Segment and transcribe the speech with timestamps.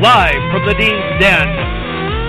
[0.00, 1.44] Live from the Dean's Den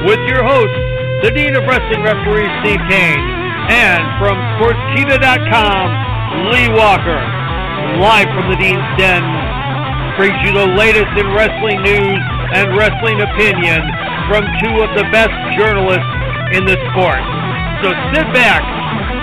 [0.04, 0.76] with your host,
[1.24, 3.24] the Dean of Wrestling referee Steve Kane,
[3.72, 5.88] and from Sportskeeda.com,
[6.52, 7.22] Lee Walker.
[7.96, 9.24] Live from the Dean's Den
[10.20, 12.22] brings you the latest in wrestling news
[12.60, 13.80] and wrestling opinion
[14.28, 16.12] from two of the best journalists
[16.52, 17.24] in the sport.
[17.88, 18.60] So sit back,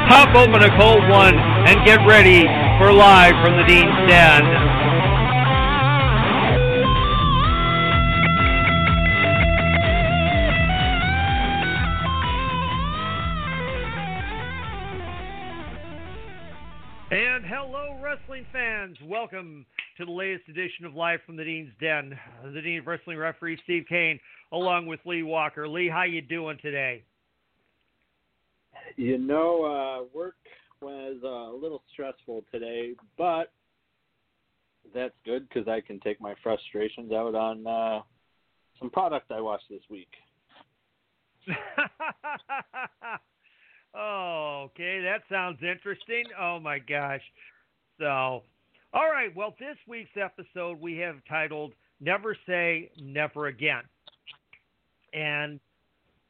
[0.08, 1.36] pop open a cold one,
[1.68, 2.48] and get ready
[2.80, 4.87] for Live from the Dean's Den.
[18.38, 18.96] Wrestling fans.
[19.04, 22.16] Welcome to the latest edition of Live from the Dean's Den.
[22.44, 24.20] The Dean of Wrestling referee Steve Kane,
[24.52, 25.68] along with Lee Walker.
[25.68, 27.02] Lee, how you doing today?
[28.96, 30.36] You know, uh, work
[30.80, 33.50] was uh, a little stressful today, but
[34.94, 38.02] that's good because I can take my frustrations out on uh,
[38.78, 40.10] some product I watched this week.
[43.96, 45.00] oh, okay.
[45.00, 46.24] That sounds interesting.
[46.40, 47.22] Oh, my gosh.
[47.98, 48.42] So,
[48.92, 49.34] all right.
[49.34, 53.82] Well, this week's episode we have titled Never Say Never Again.
[55.12, 55.58] And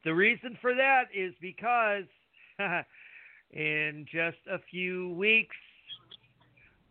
[0.04, 2.04] the reason for that is because
[3.52, 5.56] in just a few weeks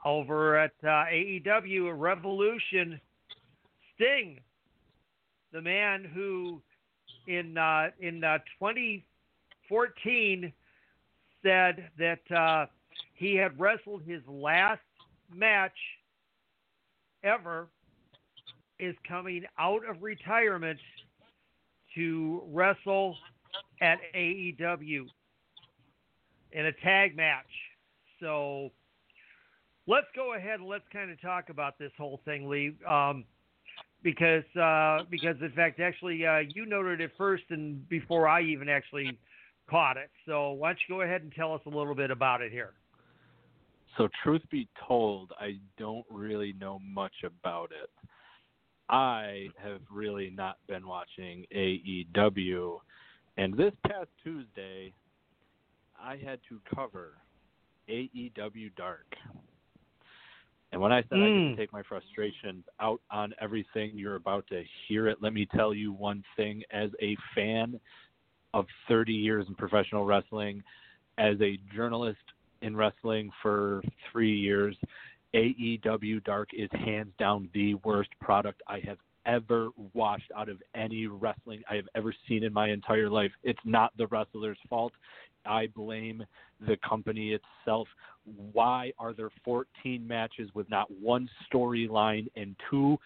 [0.06, 3.02] over at uh, AEW Revolution,
[3.96, 4.40] Sting,
[5.52, 6.62] the man who
[7.28, 10.54] in uh, in uh, 2014
[11.44, 12.68] said that uh,
[13.14, 14.82] he had wrestled his last
[15.34, 15.78] match
[17.24, 17.68] ever,
[18.80, 20.80] is coming out of retirement
[21.96, 23.16] to wrestle
[23.82, 25.06] at AEW
[26.52, 27.46] in a tag match.
[28.20, 28.72] So
[29.88, 32.76] let's go ahead and let's kind of talk about this whole thing, Lee.
[32.88, 33.26] Um,
[34.04, 38.70] because uh, because in fact, actually, uh, you noted it first, and before I even
[38.70, 39.18] actually
[39.70, 40.10] caught it.
[40.26, 42.74] So why don't you go ahead and tell us a little bit about it here?
[43.98, 47.90] So, truth be told, I don't really know much about it.
[48.90, 52.78] I have really not been watching AEW,
[53.38, 54.94] and this past Tuesday,
[56.00, 57.18] I had to cover
[57.90, 59.08] AEW Dark.
[60.72, 61.50] And when I said I Mm.
[61.50, 65.22] could take my frustrations out on everything, you're about to hear it.
[65.22, 67.80] Let me tell you one thing as a fan
[68.54, 70.64] of 30 years in professional wrestling,
[71.18, 72.22] as a journalist
[72.62, 73.82] in wrestling for
[74.12, 74.76] three years,
[75.36, 81.06] AEW Dark is hands down the worst product I have ever watched out of any
[81.08, 83.32] wrestling I have ever seen in my entire life.
[83.44, 84.94] It's not the wrestler's fault.
[85.46, 86.24] I blame
[86.66, 87.88] the company itself.
[88.52, 92.98] Why are there 14 matches with not one storyline and two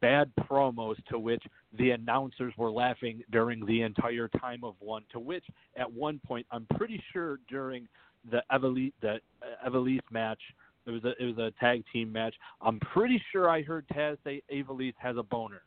[0.00, 1.42] bad promos to which
[1.78, 5.04] the announcers were laughing during the entire time of one?
[5.12, 5.44] To which,
[5.76, 7.88] at one point, I'm pretty sure during
[8.30, 10.40] the Evilise, the uh, Evilise match,
[10.86, 12.34] it was a it was a tag team match.
[12.62, 15.62] I'm pretty sure I heard Taz say Evilise has a boner.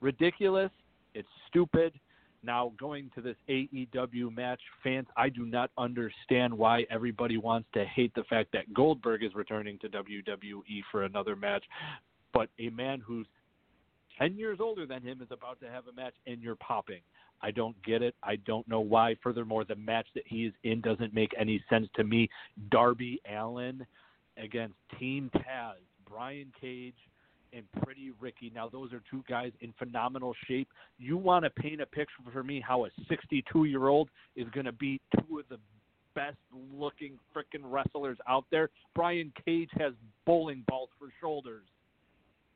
[0.00, 0.70] Ridiculous.
[1.14, 1.92] It's stupid.
[2.44, 7.84] Now going to this AEW match, fans, I do not understand why everybody wants to
[7.84, 11.62] hate the fact that Goldberg is returning to WWE for another match,
[12.34, 13.28] but a man who's
[14.18, 17.00] 10 years older than him is about to have a match and you're popping.
[17.42, 18.14] I don't get it.
[18.22, 19.16] I don't know why.
[19.22, 22.28] Furthermore, the match that he is in doesn't make any sense to me.
[22.70, 23.84] Darby Allin
[24.36, 25.74] against Team Taz,
[26.08, 26.94] Brian Cage,
[27.52, 28.50] and Pretty Ricky.
[28.54, 30.68] Now, those are two guys in phenomenal shape.
[30.98, 34.66] You want to paint a picture for me how a 62 year old is going
[34.66, 35.58] to be two of the
[36.14, 36.36] best
[36.74, 38.70] looking freaking wrestlers out there?
[38.94, 39.92] Brian Cage has
[40.26, 41.64] bowling balls for shoulders.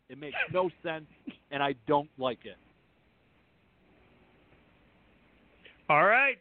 [0.09, 1.07] It makes no sense,
[1.51, 2.57] and I don't like it.
[5.89, 6.39] All right,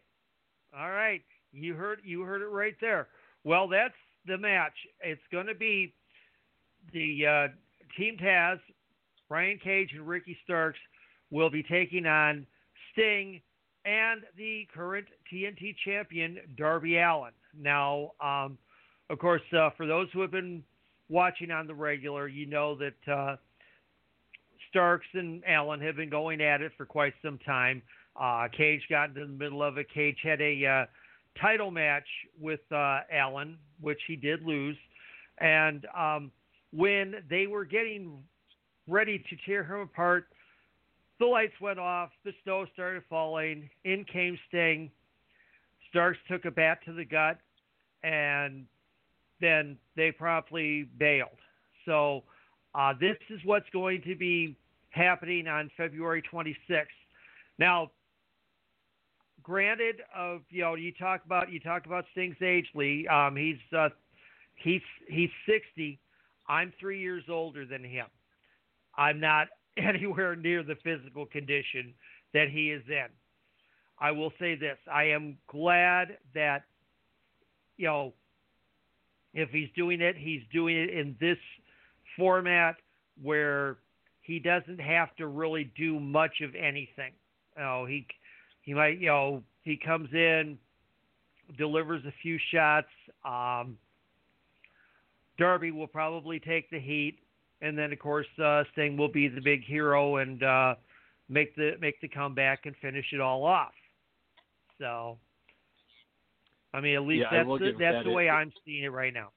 [0.77, 1.21] all right.
[1.51, 3.07] You heard you heard it right there.
[3.43, 3.93] Well, that's
[4.25, 4.73] the match.
[5.01, 5.93] It's going to be
[6.93, 7.47] the uh,
[7.97, 8.59] Team Taz,
[9.29, 10.79] Brian Cage, and Ricky Starks
[11.31, 12.45] will be taking on
[12.91, 13.41] Sting
[13.85, 17.33] and the current TNT champion Darby Allin.
[17.57, 18.57] Now, um,
[19.09, 20.63] of course, uh, for those who have been
[21.07, 23.35] watching on the regular, you know that uh,
[24.69, 27.81] Starks and Allin have been going at it for quite some time.
[28.19, 29.87] Uh, Cage got into the middle of it.
[29.93, 30.85] Cage had a uh,
[31.39, 32.07] title match
[32.39, 34.77] with uh, Allin, which he did lose.
[35.39, 36.31] And um,
[36.71, 38.23] when they were getting
[38.87, 40.27] ready to tear him apart,
[41.19, 42.09] the lights went off.
[42.23, 43.69] The snow started falling.
[43.83, 44.91] In came Sting.
[45.89, 47.37] Starks took a bat to the gut,
[48.03, 48.65] and
[49.39, 51.29] then they promptly bailed.
[51.85, 52.23] So
[52.73, 54.57] uh, this is what's going to be
[54.89, 56.85] happening on February 26th.
[57.57, 57.91] Now,
[59.45, 63.07] granted, of you know, you talk about you talk about Sting's age, Lee.
[63.07, 63.89] Um, he's uh,
[64.55, 65.99] he's he's 60.
[66.47, 68.07] I'm three years older than him.
[68.97, 69.47] I'm not
[69.77, 71.93] anywhere near the physical condition
[72.33, 73.07] that he is in.
[73.99, 76.63] I will say this: I am glad that
[77.77, 78.13] you know
[79.33, 81.37] if he's doing it, he's doing it in this
[82.17, 82.77] format
[83.21, 83.77] where
[84.21, 87.11] he doesn't have to really do much of anything.
[87.55, 88.07] You know, he
[88.65, 90.57] he might, you know, he comes in,
[91.57, 92.87] delivers a few shots.
[93.23, 93.77] Um,
[95.37, 97.19] Darby will probably take the heat,
[97.61, 100.75] and then of course uh, Sting will be the big hero and uh,
[101.29, 103.73] make the make the comeback and finish it all off.
[104.79, 105.17] So,
[106.73, 109.13] I mean, at least Yeah, that's the, that's that the way I'm seeing it right
[109.13, 109.29] now.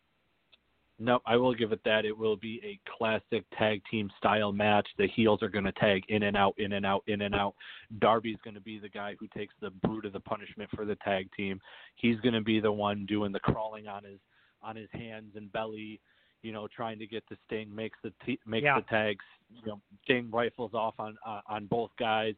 [1.01, 2.05] No, I will give it that.
[2.05, 4.89] It will be a classic tag team style match.
[4.99, 7.55] The heels are going to tag in and out, in and out, in and out.
[8.01, 10.97] Darby's going to be the guy who takes the brute of the punishment for the
[10.97, 11.61] tag team.
[11.95, 14.19] He's going to be the one doing the crawling on his
[14.61, 16.01] on his hands and belly,
[16.43, 18.81] you know, trying to get the Sting, makes the t- makes Yeah.
[18.81, 19.25] the tags.
[19.55, 22.35] You know, Sting rifles off on uh, on both guys.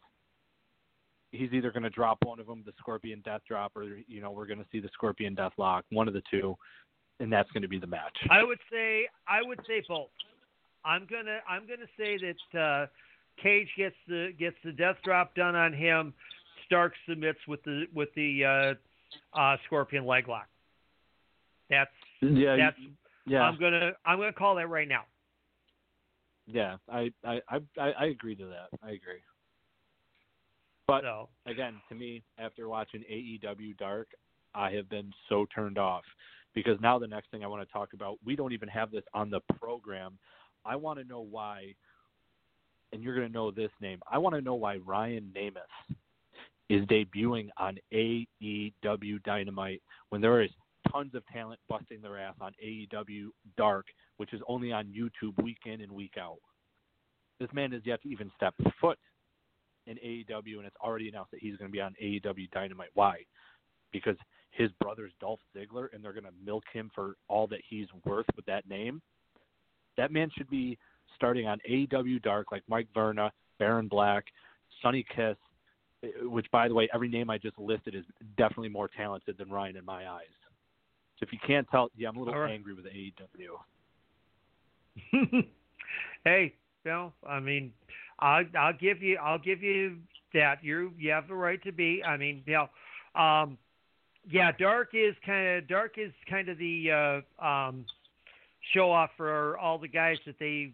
[1.32, 4.32] He's either going to drop one of them, the Scorpion Death Drop, or you know,
[4.32, 6.56] we're going to see the Scorpion Death Lock, one of the two,
[7.20, 8.16] and that's going to be the match.
[8.30, 10.08] I would say I would say both.
[10.84, 12.86] I'm gonna I'm gonna say that uh,
[13.42, 16.12] Cage gets the gets the death drop done on him.
[16.66, 18.76] Stark submits with the with the
[19.34, 20.48] uh, uh, Scorpion leg lock.
[21.68, 21.90] That's
[22.22, 22.76] Yeah, that's
[23.26, 25.04] yeah, I'm gonna I'm gonna call that right now.
[26.46, 26.76] yeah.
[26.90, 27.40] I, I,
[27.78, 28.68] I, I agree to that.
[28.82, 29.22] I agree.
[30.86, 34.08] But So again, to me, after watching AEW Dark,
[34.54, 36.02] I have been so turned off
[36.54, 39.04] because now the next thing I want to talk about, we don't even have this
[39.14, 40.18] on the program.
[40.64, 41.74] I want to know why,
[42.92, 44.00] and you're going to know this name.
[44.10, 45.96] I want to know why Ryan Nemeth
[46.68, 50.50] is debuting on AEW Dynamite when there is
[50.92, 53.86] tons of talent busting their ass on AEW Dark,
[54.16, 56.38] which is only on YouTube week in and week out.
[57.38, 58.98] This man has yet to even step foot
[59.86, 62.90] in AEW, and it's already announced that he's going to be on AEW Dynamite.
[62.94, 63.24] Why?
[63.92, 64.16] Because
[64.50, 68.26] his brother's Dolph Ziggler, and they're going to milk him for all that he's worth
[68.36, 69.00] with that name.
[69.96, 70.78] That man should be
[71.16, 74.24] starting on AEW Dark, like Mike Verna, Baron Black,
[74.82, 75.36] Sonny Kiss,
[76.22, 78.04] which, by the way, every name I just listed is
[78.36, 80.24] definitely more talented than Ryan in my eyes.
[81.18, 82.52] So if you can't tell, yeah, I'm a little All right.
[82.52, 83.58] angry with AEW.
[86.24, 87.72] hey, Bill, I mean,
[88.18, 89.98] I'll I'll give you I'll give you
[90.32, 92.02] that you you have the right to be.
[92.02, 93.58] I mean, you know, um,
[94.28, 97.84] yeah, Dark is kind of Dark is kind of the uh, um,
[98.74, 100.72] show off for all the guys that they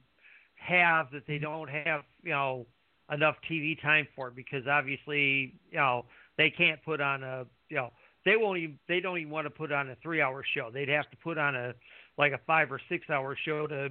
[0.57, 2.67] have that they don't have you know
[3.12, 6.05] enough TV time for because obviously you know
[6.37, 7.91] they can't put on a you know
[8.25, 10.71] they won't even they don't even want to put on a three hour show.
[10.73, 11.75] They'd have to put on a
[12.19, 13.91] like a five or six hour show to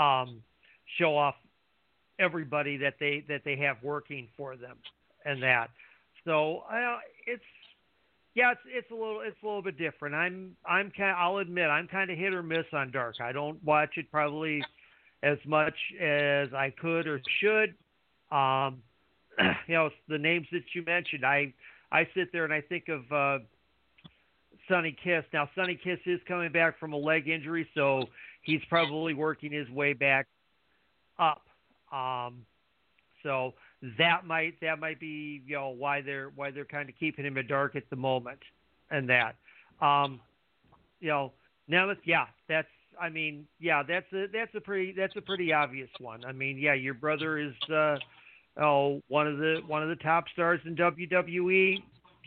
[0.00, 0.42] um,
[0.98, 1.36] show off
[2.18, 4.76] everybody that they that they have working for them
[5.24, 5.70] and that.
[6.24, 7.42] So uh, it's
[8.36, 11.68] yeah it's it's a little it's a little bit different i'm i'm kind i'll admit
[11.68, 14.62] i'm kind of hit or miss on dark i don't watch it probably
[15.24, 17.74] as much as i could or should
[18.30, 18.80] um
[19.66, 21.52] you know the names that you mentioned i
[21.90, 23.42] i sit there and i think of uh
[24.68, 25.24] Sonny Kiss.
[25.32, 28.02] Now, Sonny Kiss is coming back from a leg injury, so
[28.42, 30.26] he's probably working his way back
[31.18, 31.42] up.
[31.92, 32.44] Um,
[33.22, 33.54] so
[33.98, 37.36] that might that might be you know why they're why they're kind of keeping him
[37.36, 38.40] in the dark at the moment,
[38.90, 39.36] and that.
[39.80, 40.20] Um,
[41.00, 41.32] you know,
[41.68, 42.68] now that's yeah, that's
[43.00, 46.24] I mean yeah, that's a that's a pretty that's a pretty obvious one.
[46.24, 47.96] I mean yeah, your brother is uh,
[48.60, 51.82] oh one of the one of the top stars in WWE.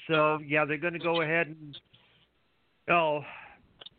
[0.08, 1.78] So yeah, they're going to go ahead and
[2.90, 3.22] oh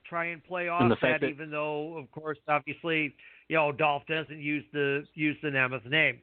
[0.09, 3.15] try and play off And that, that- even though of course obviously
[3.49, 6.21] you know Dolph doesn't use the use the Nemeth name.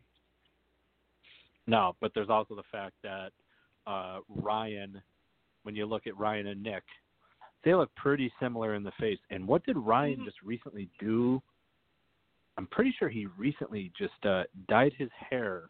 [1.67, 3.31] No, but there's also the fact that
[3.85, 5.01] uh, Ryan,
[5.63, 6.83] when you look at Ryan and Nick,
[7.63, 9.19] they look pretty similar in the face.
[9.29, 11.41] And what did Ryan just recently do?
[12.57, 15.69] I'm pretty sure he recently just uh, dyed his hair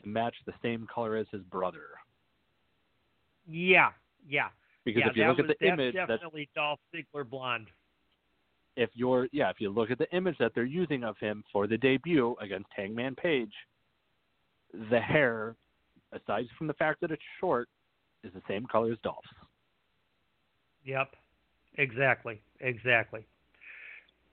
[0.00, 1.86] to match the same color as his brother.
[3.48, 3.90] Yeah,
[4.28, 4.48] yeah.
[4.84, 7.66] Because yeah, if you look was, at the that's image, that's definitely Dolph Ziggler blonde.
[8.76, 11.66] if you're yeah, if you look at the image that they're using of him for
[11.66, 13.52] the debut against Hangman Page,
[14.90, 15.56] the hair,
[16.12, 17.68] aside from the fact that it's short,
[18.24, 19.28] is the same color as Dolph's.
[20.84, 21.14] Yep.
[21.78, 22.40] Exactly.
[22.60, 23.26] Exactly.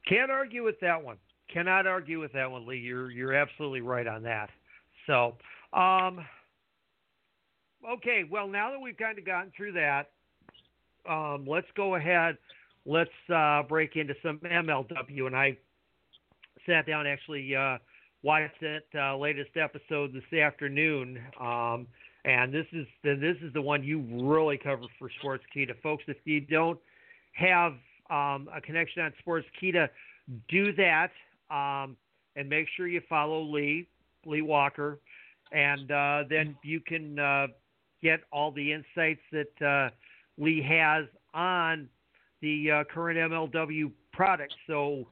[0.08, 1.17] Can't argue with that one.
[1.51, 2.77] Cannot argue with that one, Lee.
[2.77, 4.50] You're you're absolutely right on that.
[5.08, 5.36] So,
[5.74, 6.19] um,
[7.88, 8.24] okay.
[8.29, 10.12] Well, now that we've kind of gotten through that,
[11.10, 12.38] um, let's go ahead.
[12.86, 15.58] Let's uh, break into some MLW, and I
[16.65, 17.77] sat down actually uh,
[18.24, 21.20] watched that uh, latest episode this afternoon.
[21.40, 21.88] Um,
[22.26, 26.04] and this is the, this is the one you really cover for Sportskeeda, folks.
[26.08, 26.80] If you don't
[27.34, 27.74] have
[28.10, 29.90] um, a connection on Sportskeeda,
[30.50, 31.12] do that
[31.50, 31.96] um,
[32.36, 33.88] and make sure you follow Lee
[34.26, 35.00] Lee Walker,
[35.52, 37.48] and uh, then you can uh,
[38.02, 39.90] get all the insights that uh,
[40.38, 41.88] Lee has on
[42.42, 44.54] the uh, current MLW product.
[44.68, 45.08] So,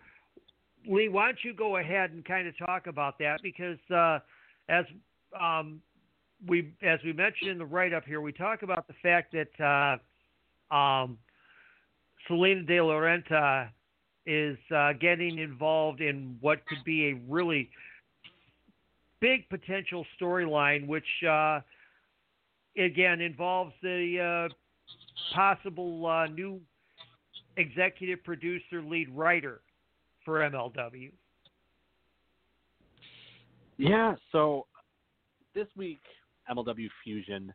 [0.88, 3.42] Lee, why don't you go ahead and kind of talk about that?
[3.44, 4.20] Because uh,
[4.70, 4.86] as
[5.40, 5.82] um,
[6.48, 10.00] we as we mentioned in the write up here, we talk about the fact that
[10.72, 11.18] uh, um,
[12.28, 13.70] Selina De La Renta
[14.26, 17.70] is uh, getting involved in what could be a really
[19.20, 21.60] big potential storyline, which uh,
[22.78, 24.54] again involves the uh,
[25.34, 26.62] possible uh, new
[27.58, 29.62] executive producer, lead writer
[30.28, 31.10] for MLW.
[33.78, 34.68] Yeah, so
[35.56, 36.02] this week,
[36.52, 37.54] MLW Fusion,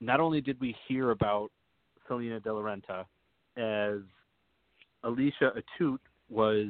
[0.00, 1.50] not only did we hear about
[2.08, 3.04] Selina De La Renta
[3.58, 4.00] as
[5.02, 5.98] Alicia Atout
[6.30, 6.68] was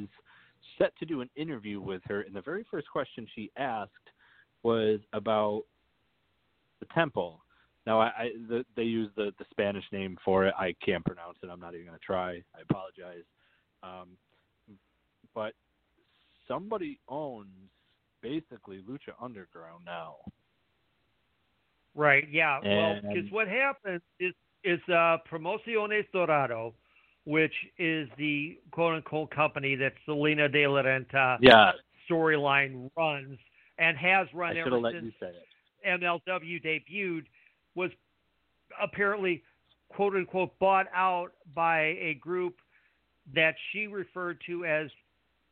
[0.77, 3.91] set to do an interview with her, and the very first question she asked
[4.63, 5.61] was about
[6.81, 7.39] the temple.
[7.87, 10.53] Now, I, I the, they use the, the Spanish name for it.
[10.59, 11.49] I can't pronounce it.
[11.49, 12.31] I'm not even going to try.
[12.53, 13.23] I apologize.
[13.81, 14.17] Um,
[15.35, 15.53] but
[16.47, 17.69] somebody owns
[18.21, 20.15] basically Lucha Underground now.
[21.93, 22.27] Right.
[22.31, 22.59] Yeah.
[22.63, 26.73] well, because what happens is is uh, Promociones Dorado,
[27.25, 31.71] which is the quote unquote company that Selina De La Renta Yeah,
[32.09, 33.37] storyline runs
[33.77, 36.01] and has run should ever let since you say it.
[36.01, 37.25] MLW debuted,
[37.75, 37.91] was
[38.81, 39.43] apparently
[39.89, 42.55] quote unquote bought out by a group
[43.33, 44.89] that she referred to as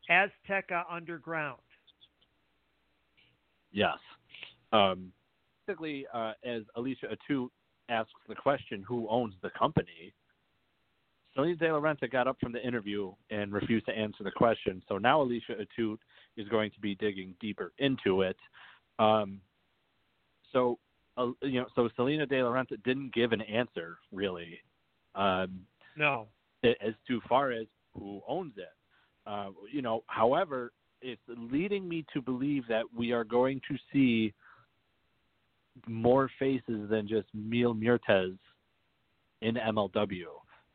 [0.10, 1.60] Azteca Underground.
[3.72, 3.98] Yes.
[4.72, 5.12] Um,
[5.66, 7.50] basically, uh, as Alicia Atout
[7.90, 10.14] asks the question, who owns the company?
[11.34, 14.84] Selina De La Renta got up from the interview and refused to answer the question.
[14.88, 15.98] So now Alicia Atout
[16.38, 18.38] is going to be digging deeper into it.
[19.00, 19.42] Um,
[20.52, 20.78] so,
[21.18, 24.60] uh, you know, so Selina De La Renta didn't give an answer really
[25.16, 25.62] um,
[25.98, 26.28] No.
[26.64, 28.70] as too far as who owns it.
[29.26, 34.34] Uh, you know, however, it's leading me to believe that we are going to see
[35.88, 38.38] more faces than just Mil Muertes
[39.42, 40.26] in MLW.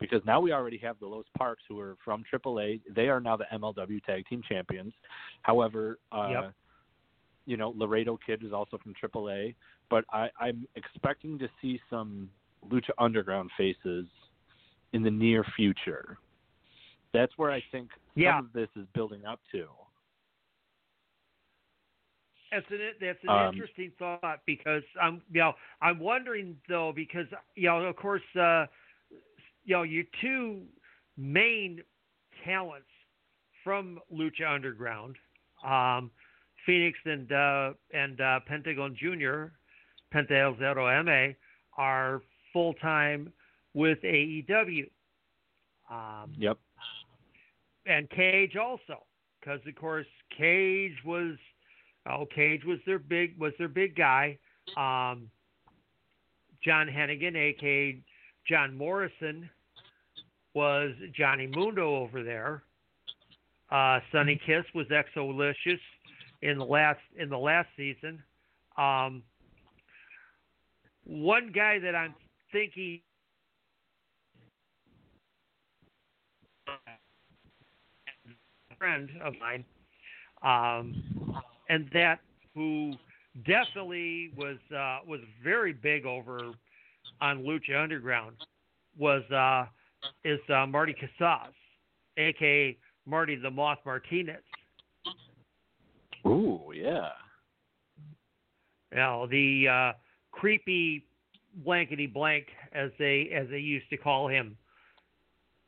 [0.01, 2.81] Because now we already have the Los Parks, who are from AAA.
[2.95, 4.93] They are now the MLW Tag Team Champions.
[5.43, 6.55] However, uh, Yep.
[7.47, 9.55] you know, Laredo Kid is also from AAA.
[9.91, 12.31] But I, I'm expecting to see some
[12.69, 14.07] Lucha Underground faces
[14.93, 16.19] in the near future.
[17.13, 18.39] That's where I think some Yeah.
[18.41, 19.67] of this is building up to.
[22.51, 27.27] That's an that's an Um, interesting thought because I'm you know I'm wondering though because
[27.55, 28.67] you know of course uh,
[29.65, 30.63] you know your two
[31.19, 31.83] main
[32.45, 32.89] talents
[33.63, 35.17] from Lucha Underground,
[35.63, 36.11] um,
[36.65, 39.53] Fenix and uh, and uh, Pentagon Junior,
[40.15, 41.35] Penta El Zero Ma
[41.77, 42.23] are
[42.53, 43.31] full time
[43.75, 44.89] with AEW.
[45.91, 46.59] Um, Yep.
[47.89, 49.03] And Cage also,
[49.41, 51.37] because of course Cage was,
[52.07, 54.39] oh Cage was their big was their big guy.
[54.77, 55.31] Um,
[56.63, 57.99] John Hennigan, aka
[58.47, 59.49] John Morrison,
[60.55, 62.63] was Johnny Mundo over there.
[63.71, 65.81] Uh, Sonny Kiss was XO Lishus
[66.43, 68.23] in the last in the last season.
[68.77, 69.23] Um,
[71.05, 72.15] one guy that I'm
[72.53, 73.01] thinking
[78.79, 79.65] friend of mine,
[80.43, 82.21] um, and that
[82.55, 82.93] who
[83.47, 86.53] definitely was uh, was very big over
[87.21, 88.37] on Lucha Underground
[88.99, 89.67] was uh,
[90.25, 91.55] is uh, Marty Casas,
[92.17, 94.37] aka Marty the Moth Martinez.
[96.27, 97.11] Ooh, yeah.
[98.93, 99.93] Now the uh,
[100.33, 101.05] creepy
[101.65, 104.57] blankety blank, as they as they used to call him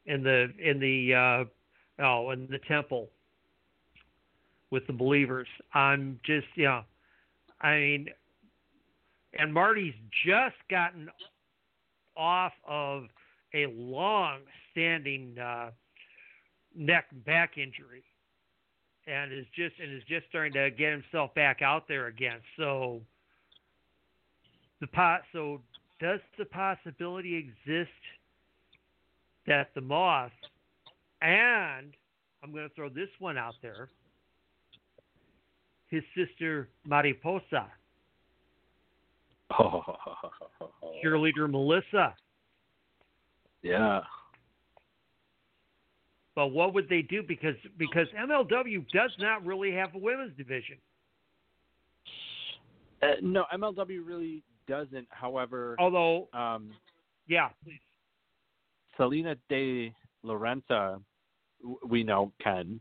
[0.06, 1.44] in the in the uh,
[2.00, 3.08] oh in the temple
[4.70, 5.48] with the believers.
[5.74, 6.82] I'm just know,
[7.60, 8.08] I mean,
[9.38, 9.94] and Marty's
[10.26, 11.08] just gotten
[12.16, 13.04] off of
[13.54, 15.70] a long-standing uh,
[16.74, 18.02] neck back injury,
[19.06, 22.38] and is just and is just starting to get himself back out there again.
[22.56, 23.00] So
[24.80, 25.22] the pot.
[25.32, 25.60] So
[26.00, 27.90] does the possibility exist
[29.46, 30.32] that the moth
[31.22, 31.92] and
[32.42, 33.88] I'm going to throw this one out there.
[35.88, 37.66] His sister Mariposa,
[39.58, 39.82] Oh,
[41.04, 42.14] cheerleader Melissa.
[43.62, 44.00] yeah.
[46.36, 47.22] But what would they do?
[47.26, 50.76] Because because MLW does not really have a women's division.
[53.02, 55.08] Uh, no, MLW really doesn't.
[55.10, 56.70] However, Although, um,
[57.26, 57.80] yeah, please.
[58.96, 61.00] Selena De Lorenza,
[61.86, 62.78] we know Ken,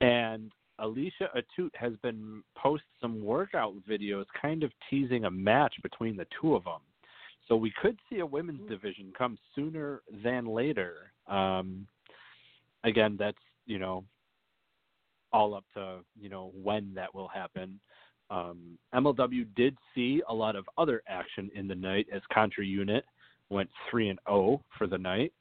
[0.00, 6.16] and Alicia Atout has been post some workout videos, kind of teasing a match between
[6.16, 6.80] the two of them.
[7.48, 11.12] So we could see a women's division come sooner than later.
[11.26, 11.86] Um,
[12.84, 14.04] again, that's you know
[15.32, 17.80] all up to you know when that will happen.
[18.30, 23.04] Um, MLW did see a lot of other action in the night as Contra Unit
[23.48, 25.32] went three and zero for the night,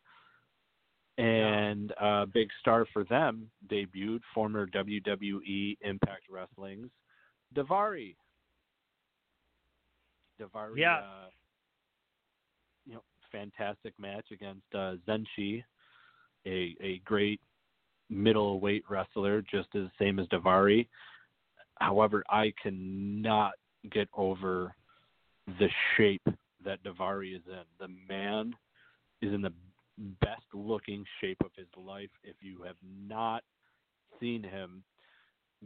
[1.18, 6.90] and uh, big star for them debuted former WWE Impact Wrestling's
[7.56, 8.16] Davari.
[10.40, 11.04] Davari, Yes.
[11.04, 11.30] uh,
[12.86, 15.64] you know, fantastic match against uh, Zenshi,
[16.46, 17.42] a a great
[18.10, 20.88] middleweight wrestler, just as same as Davari.
[21.80, 23.54] However, I cannot
[23.92, 24.74] get over
[25.60, 26.24] the shape
[26.64, 27.64] that Davari is in.
[27.80, 28.54] The man
[29.22, 29.54] is in the
[29.98, 32.10] best looking shape of his life.
[32.24, 33.44] If you have not
[34.20, 34.84] seen him,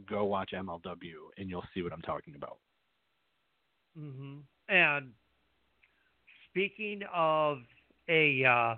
[0.08, 2.58] go watch MLW and you'll see what I'm talking about.
[3.96, 5.12] hmm And
[6.48, 7.58] speaking of
[8.08, 8.76] a uh,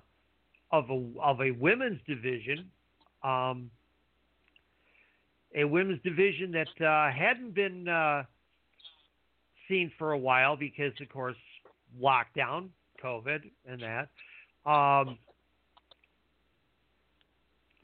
[0.73, 2.71] of a of a women's division,
[3.23, 3.71] um,
[5.55, 8.25] a women's division that uh, hadn't been uh,
[9.69, 11.37] seen for a while because, of course,
[12.01, 12.69] lockdown,
[13.03, 14.09] COVID, and that.
[14.69, 15.19] Um,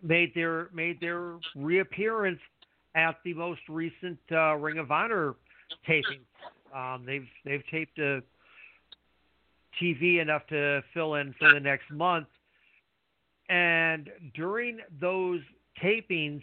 [0.03, 2.41] made their made their reappearance
[2.95, 5.35] at the most recent uh, Ring of Honor
[5.87, 6.21] taping.
[6.75, 8.23] Um, they've they've taped a
[9.81, 12.27] TV enough to fill in for the next month,
[13.49, 15.41] and during those
[15.83, 16.43] tapings,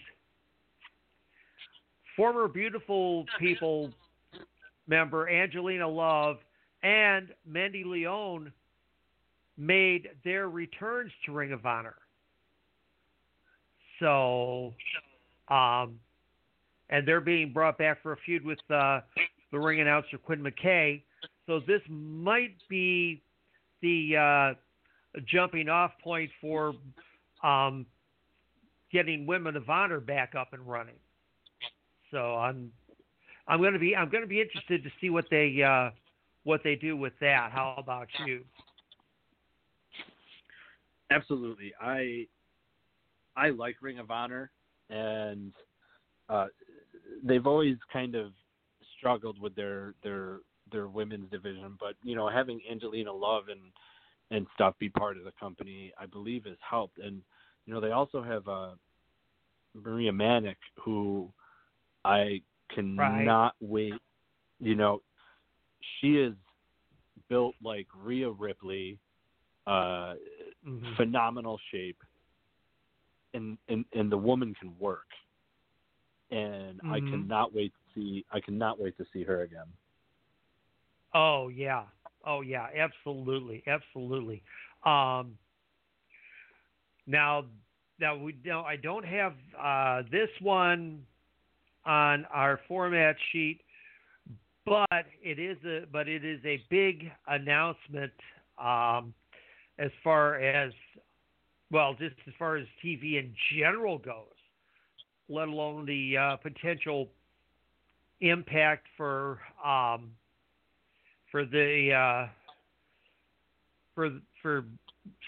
[2.15, 3.91] former Beautiful People
[4.87, 6.37] member Angelina Love
[6.83, 8.51] and Mandy Leone
[9.57, 11.95] made their returns to Ring of Honor.
[13.99, 14.73] So,
[15.49, 15.99] um,
[16.89, 19.01] and they're being brought back for a feud with uh,
[19.51, 21.01] the ring announcer Quinn McKay.
[21.45, 23.21] So this might be
[23.81, 24.55] the
[25.15, 26.73] uh, jumping off point for
[27.43, 27.85] um,
[28.91, 30.95] getting Women of Honor back up and running.
[32.11, 32.71] So I'm
[33.47, 35.91] I'm going to be I'm to be interested to see what they uh,
[36.43, 37.51] what they do with that.
[37.51, 38.43] How about you?
[41.09, 41.73] Absolutely.
[41.81, 42.27] I
[43.37, 44.51] I like Ring of Honor
[44.89, 45.53] and
[46.29, 46.47] uh
[47.23, 48.31] they've always kind of
[48.97, 50.39] struggled with their their
[50.71, 53.61] their women's division, but you know, having Angelina Love and
[54.31, 56.97] and stuff be part of the company, I believe has helped.
[56.99, 57.21] And
[57.65, 58.71] you know, they also have uh
[59.73, 61.31] Maria Manic who
[62.03, 62.41] I
[62.73, 63.93] cannot wait.
[64.59, 65.01] You know,
[65.99, 66.33] she is
[67.29, 68.97] built like Rhea Ripley,
[69.67, 70.15] uh
[70.65, 70.95] Mhm.
[70.97, 72.01] phenomenal shape
[73.33, 75.07] and, and and the woman can work
[76.31, 77.09] and i Mhm.
[77.09, 79.67] cannot wait to see i cannot wait to see her again
[81.13, 81.83] Oh yeah.
[82.25, 83.63] Oh yeah, absolutely.
[83.65, 84.43] Absolutely.
[84.85, 85.37] Um
[87.07, 87.45] now
[87.99, 91.05] now we don't I don't have uh this one
[91.85, 93.61] on our format sheet
[94.65, 98.11] but it is a but it is a big announcement
[98.59, 99.13] um
[99.79, 100.73] as far as
[101.71, 104.25] well just as far as TV in general goes
[105.29, 107.09] let alone the uh, potential
[108.19, 110.09] Impact for um,
[111.29, 112.27] for the uh,
[113.93, 114.09] for
[114.41, 114.65] for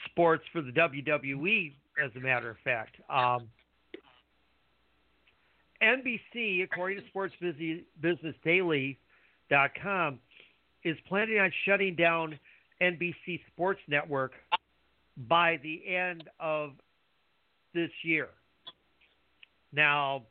[0.10, 1.74] sports for the WWE.
[2.04, 3.48] As a matter of fact, um,
[5.84, 10.20] NBC, according to SportsBusinessDaily.com,
[10.84, 12.40] is planning on shutting down
[12.82, 14.32] NBC Sports Network
[15.28, 16.72] by the end of
[17.74, 18.30] this year.
[19.72, 20.24] Now,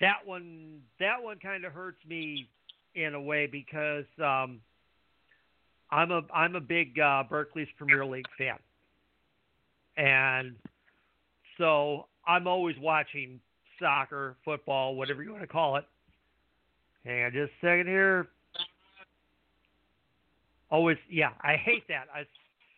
[0.00, 2.48] that one that one kind of hurts me
[2.94, 4.60] in a way because um,
[5.90, 8.58] I'm a I'm a big uh, Barclays Premier League fan,
[9.96, 10.56] and
[11.58, 13.40] so I'm always watching
[13.78, 15.84] soccer, football, whatever you want to call it.
[17.04, 18.28] Hang on just a second here.
[20.70, 22.06] Always, yeah, I hate that.
[22.12, 22.24] I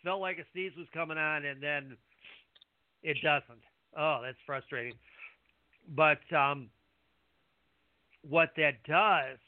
[0.06, 1.96] felt like a sneeze was coming on, and then
[3.02, 3.60] it doesn't.
[3.98, 4.92] Oh, that's frustrating.
[5.96, 6.68] But um,
[8.22, 9.38] what that does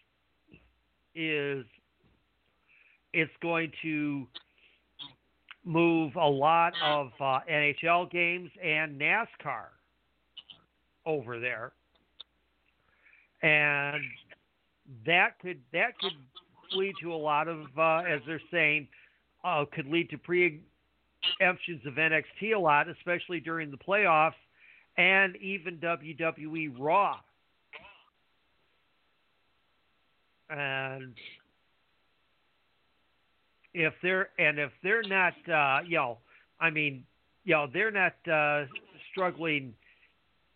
[1.14, 1.64] is
[3.12, 4.26] it's going to
[5.64, 9.66] move a lot of uh, NHL games and NASCAR
[11.06, 11.70] over there,
[13.42, 14.02] and
[15.06, 16.12] that could that could
[16.74, 18.88] lead to a lot of, uh, as they're saying,
[19.44, 24.32] uh, could lead to preemptions of NXT a lot, especially during the playoffs,
[24.96, 27.16] and even WWE Raw.
[30.50, 31.14] And
[33.74, 36.18] if they're and if they're not, uh, you know,
[36.58, 37.04] I mean,
[37.44, 38.64] you know, they're not uh,
[39.10, 39.74] struggling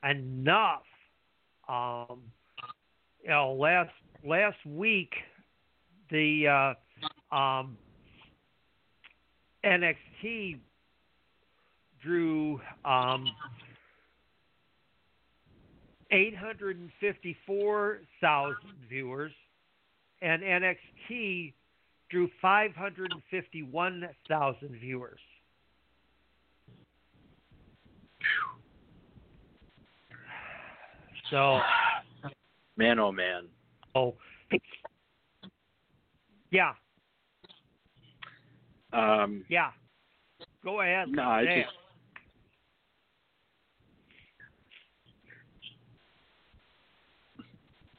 [0.09, 0.83] enough.
[1.68, 2.21] Um,
[3.23, 3.92] you know, last
[4.25, 5.12] last week,
[6.11, 6.75] the
[7.33, 7.77] uh, um,
[9.64, 10.59] NXT
[12.03, 13.27] drew um,
[16.11, 18.57] 854,000
[18.88, 19.33] viewers,
[20.20, 21.53] and NXT
[22.11, 25.20] drew 551,000 viewers.
[31.31, 31.61] So,
[32.77, 33.44] Man, oh man.
[33.94, 34.14] oh,
[36.51, 36.72] yeah,
[38.92, 39.70] Um, yeah.
[40.64, 41.09] Go ahead.
[41.09, 41.62] no, I say it.
[41.64, 41.76] just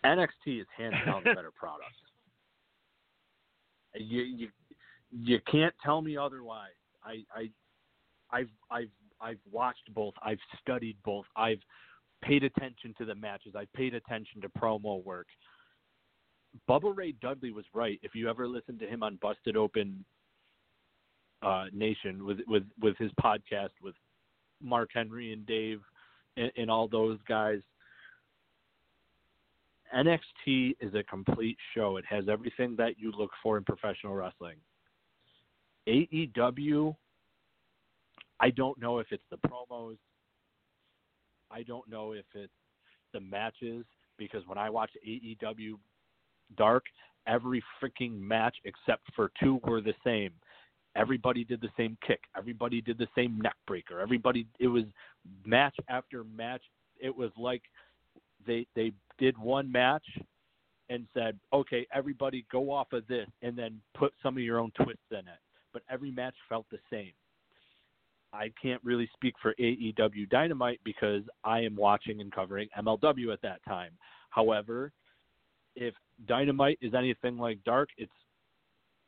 [0.05, 1.91] NXT is hands down the better product.
[3.95, 4.47] You you
[5.11, 6.71] you can't tell me otherwise.
[7.03, 7.49] I I
[8.31, 8.89] I've I've
[9.21, 10.13] I've watched both.
[10.21, 11.25] I've studied both.
[11.35, 11.59] I've
[12.21, 13.53] paid attention to the matches.
[13.55, 15.27] I've paid attention to promo work.
[16.69, 17.99] Bubba Ray Dudley was right.
[18.03, 20.03] If you ever listen to him on Busted Open
[21.43, 23.95] uh, Nation with with with his podcast with
[24.61, 25.81] Mark Henry and Dave
[26.37, 27.59] and, and all those guys,
[29.95, 31.97] NXT is a complete show.
[31.97, 34.57] It has everything that you look for in professional wrestling.
[35.87, 36.95] AEW,
[38.39, 39.97] I don't know if it's the promos.
[41.51, 42.51] I don't know if it's
[43.13, 43.85] the matches
[44.17, 45.73] because when I watch AEW
[46.57, 46.83] Dark,
[47.27, 50.31] every freaking match except for two were the same.
[50.95, 52.21] Everybody did the same kick.
[52.37, 53.99] Everybody did the same neck breaker.
[53.99, 54.83] Everybody it was
[55.45, 56.61] match after match.
[56.99, 57.63] It was like
[58.45, 60.05] they they did one match
[60.89, 64.71] and said, "Okay, everybody go off of this and then put some of your own
[64.71, 65.39] twists in it."
[65.71, 67.13] But every match felt the same.
[68.31, 73.41] I can't really speak for AEW Dynamite because I am watching and covering MLW at
[73.43, 73.91] that time.
[74.29, 74.91] However,
[75.75, 75.93] if
[76.27, 78.11] Dynamite is anything like Dark, it's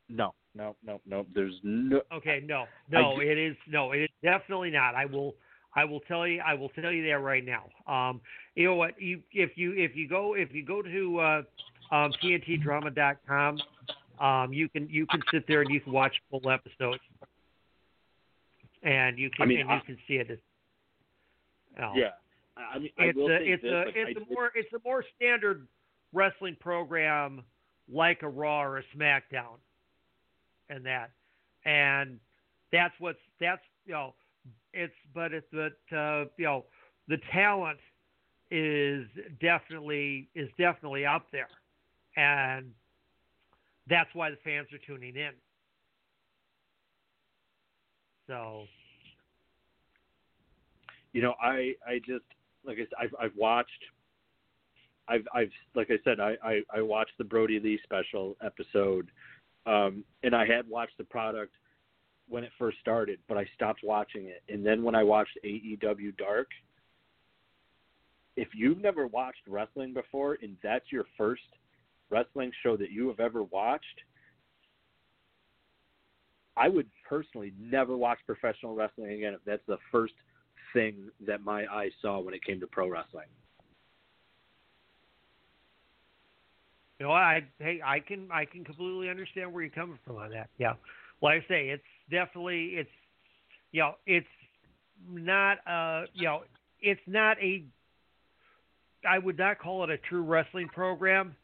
[0.08, 1.26] no, no, no, no.
[1.34, 2.00] There's no.
[2.12, 4.94] Okay, no, no, I- it is no, it is definitely not.
[4.94, 5.34] I will,
[5.74, 7.68] I will tell you, I will tell you that right now.
[7.86, 8.20] Um,
[8.54, 9.00] you know what?
[9.00, 11.42] You if you if you go if you go to uh,
[11.94, 13.58] um, TNTDrama.com,
[14.20, 17.02] um, you can you can sit there and you can watch full episodes,
[18.82, 20.40] and you can I mean, and I- you can see it.
[21.78, 21.92] Oh.
[21.94, 22.12] Yeah,
[22.56, 25.66] I mean, it's a it's this, a like, it's a more it's a more standard
[26.14, 27.42] wrestling program
[27.92, 29.58] like a Raw or a SmackDown,
[30.68, 31.10] and that,
[31.64, 32.18] and
[32.72, 34.14] that's what's that's you know
[34.72, 36.64] it's but it's but uh, you know
[37.08, 37.78] the talent
[38.50, 39.06] is
[39.40, 41.48] definitely is definitely up there,
[42.16, 42.70] and
[43.88, 45.32] that's why the fans are tuning in.
[48.26, 48.64] So
[51.16, 52.24] you know, I I just
[52.66, 53.70] like I said, I've I've watched.
[55.08, 59.10] I've I've like I said, I I, I watched the Brodie Lee special episode,
[59.66, 61.52] um, and I had watched the product
[62.28, 64.42] when it first started, but I stopped watching it.
[64.48, 66.48] And then when I watched AEW Dark,
[68.36, 71.42] if you've never watched wrestling before and that's your first
[72.10, 73.84] wrestling show that you have ever watched,
[76.56, 80.14] I would personally never watch professional wrestling again if that's the first
[80.72, 83.26] thing that my eyes saw when it came to pro wrestling.
[86.98, 90.30] You know, I hey, I can I can completely understand where you're coming from on
[90.30, 90.48] that.
[90.58, 90.74] Yeah,
[91.20, 92.90] like I say, it's definitely it's
[93.72, 94.26] you know it's
[95.10, 96.42] not uh you know
[96.80, 97.64] it's not a
[99.06, 101.36] I would not call it a true wrestling program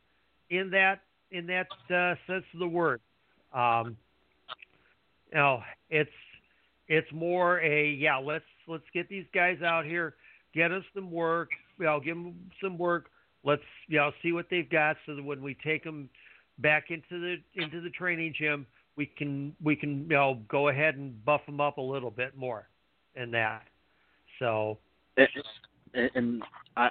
[0.51, 3.01] in that in that uh, sense of the word.
[3.53, 3.97] Um,
[5.31, 6.11] you know, it's
[6.89, 8.17] it's more a yeah.
[8.19, 10.15] Let's let's get these guys out here,
[10.55, 11.51] get us some work.
[11.79, 13.07] You know, give them some work.
[13.45, 16.09] Let's you know see what they've got, so that when we take them
[16.59, 20.97] back into the into the training gym, we can we can you know go ahead
[20.97, 22.69] and buff them up a little bit more
[23.15, 23.63] in that.
[24.39, 24.79] So.
[25.95, 26.43] And, and
[26.77, 26.89] I,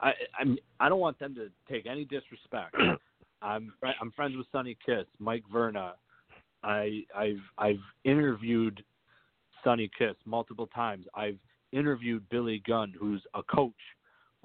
[0.00, 2.74] I, I'm, I don't want them to take any disrespect.
[3.42, 5.94] I'm, I'm friends with Sonny Kiss, Mike Verna.
[6.62, 8.82] I, I've, I've interviewed
[9.62, 11.06] Sonny Kiss multiple times.
[11.14, 11.38] I've
[11.72, 13.72] interviewed Billy Gunn, who's a coach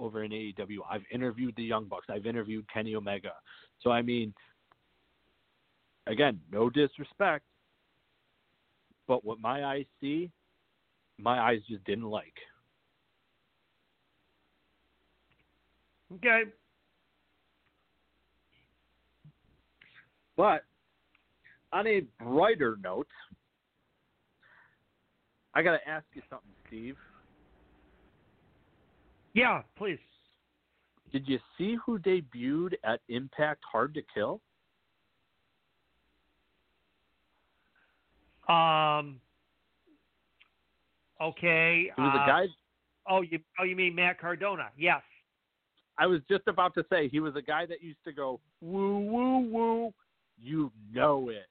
[0.00, 0.78] over in AEW.
[0.90, 2.06] I've interviewed the Young Bucks.
[2.10, 3.32] I've interviewed Kenny Omega.
[3.80, 4.34] So I mean,
[6.06, 7.44] again, no disrespect,
[9.06, 10.30] but what my eyes see,
[11.18, 12.34] my eyes just didn't like.
[16.14, 16.44] Okay.
[20.36, 20.64] But
[21.72, 23.08] on a brighter note,
[25.54, 26.96] I got to ask you something, Steve.
[29.34, 29.98] Yeah, please.
[31.12, 34.40] Did you see who debuted at Impact Hard to Kill?
[38.48, 39.20] Um.
[41.20, 41.90] Okay.
[41.96, 42.46] It was uh, a guy.
[43.08, 44.70] Oh, you oh you mean Matt Cardona?
[44.76, 45.02] Yes.
[45.98, 48.98] I was just about to say he was a guy that used to go woo
[48.98, 49.94] woo woo.
[50.36, 51.46] You know it.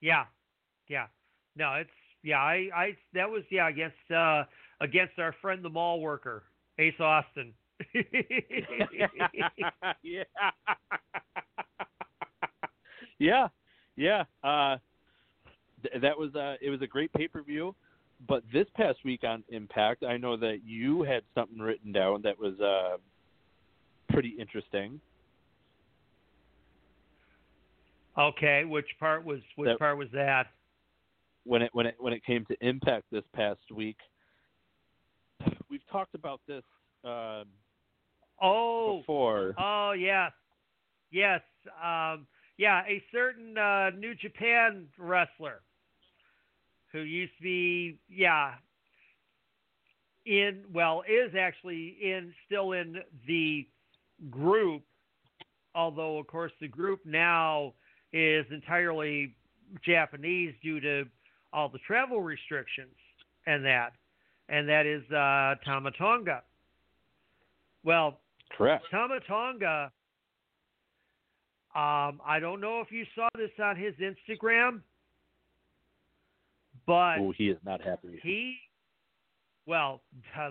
[0.00, 0.24] Yeah,
[0.88, 1.06] yeah.
[1.56, 1.90] No, it's
[2.26, 2.38] yeah.
[2.38, 4.42] I I that was yeah against uh
[4.80, 6.42] against our friend the mall worker
[6.78, 7.54] Ace Austin.
[10.02, 10.22] yeah.
[13.18, 13.48] yeah.
[13.96, 14.24] Yeah.
[14.44, 14.76] Uh,
[15.82, 17.74] th- that was uh, it was a great pay per view.
[18.26, 22.38] But this past week on Impact, I know that you had something written down that
[22.38, 22.96] was uh,
[24.10, 25.00] pretty interesting.
[28.18, 30.48] Okay, which part was which That- part was that?
[31.46, 33.96] When it when it when it came to Impact this past week.
[35.70, 36.64] We've talked about this
[37.04, 37.44] um,
[38.40, 39.54] Oh, before.
[39.58, 40.32] oh yes,
[41.10, 41.40] yes,
[41.82, 42.26] um,
[42.58, 42.82] yeah.
[42.86, 45.60] A certain uh, New Japan wrestler
[46.92, 48.54] who used to be yeah
[50.26, 53.66] in well is actually in still in the
[54.30, 54.82] group,
[55.74, 57.72] although of course the group now
[58.12, 59.34] is entirely
[59.84, 61.04] Japanese due to
[61.56, 62.94] all the travel restrictions
[63.46, 63.92] and that,
[64.50, 66.42] and that is uh, Tama Tonga.
[67.82, 68.20] Well,
[68.56, 68.84] Correct.
[68.90, 69.90] Tama Tonga.
[71.74, 74.80] Um, I don't know if you saw this on his Instagram,
[76.86, 78.20] but Oh, he is not happy.
[78.22, 78.56] he,
[79.66, 80.00] well,
[80.38, 80.48] uh,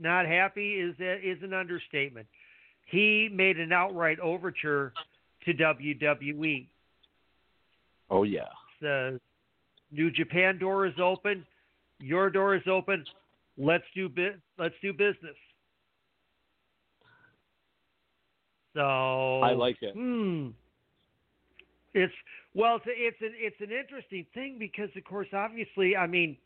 [0.00, 2.26] not happy is is an understatement.
[2.86, 4.92] He made an outright overture
[5.44, 6.66] to WWE.
[8.10, 8.42] Oh yeah.
[8.80, 9.20] The
[9.94, 11.46] New Japan door is open.
[12.00, 13.04] Your door is open.
[13.56, 15.36] Let's do bu- let's do business.
[18.74, 19.94] So I like it.
[19.94, 20.48] Hmm.
[21.94, 22.12] It's
[22.54, 26.36] well, it's it's an it's an interesting thing because, of course, obviously, I mean,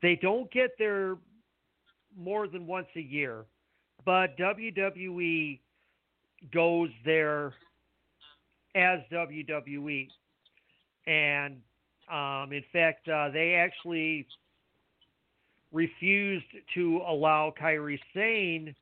[0.00, 1.16] they don't get there
[2.18, 3.44] more than once a year,
[4.06, 5.60] but WWE
[6.54, 7.52] goes there
[8.74, 10.08] as WWE,
[11.06, 11.60] and
[12.10, 14.26] um, in fact, uh, they actually
[15.72, 18.74] refused to allow Kairi Sane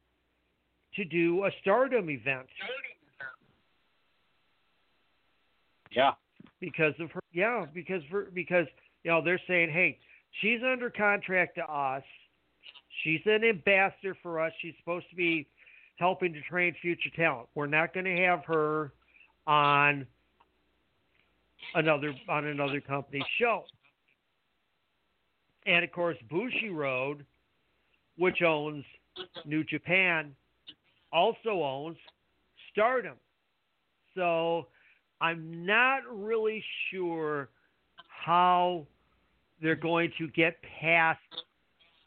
[0.97, 2.47] to do a Stardom event.
[5.91, 6.13] Yeah.
[6.61, 8.67] because of her yeah because for because
[9.05, 9.99] you know they're saying hey
[10.41, 12.03] she's under contract to us
[13.03, 15.49] she's an ambassador for us she's supposed to be
[15.97, 18.93] helping to train future talent we're not going to have her
[19.47, 20.07] on
[21.75, 23.65] another on another company's show
[25.67, 27.25] and of course Bushiroad
[28.17, 28.85] which owns
[29.45, 30.35] New Japan
[31.13, 31.97] also owns
[32.71, 33.17] Stardom
[34.15, 34.67] so
[35.21, 37.49] I'm not really sure
[38.09, 38.87] how
[39.61, 41.19] they're going to get past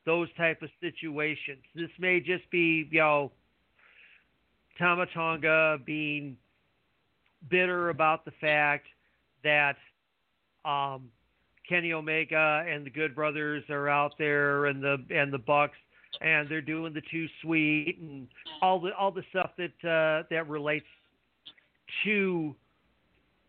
[0.05, 1.59] those type of situations.
[1.75, 3.31] This may just be, you know,
[4.77, 6.37] Tama Tonga being
[7.49, 8.87] bitter about the fact
[9.43, 9.75] that
[10.65, 11.09] um,
[11.67, 15.77] Kenny Omega and the Good Brothers are out there, and the and the Bucks,
[16.21, 18.27] and they're doing the too sweet and
[18.61, 20.85] all the all the stuff that uh, that relates
[22.03, 22.55] to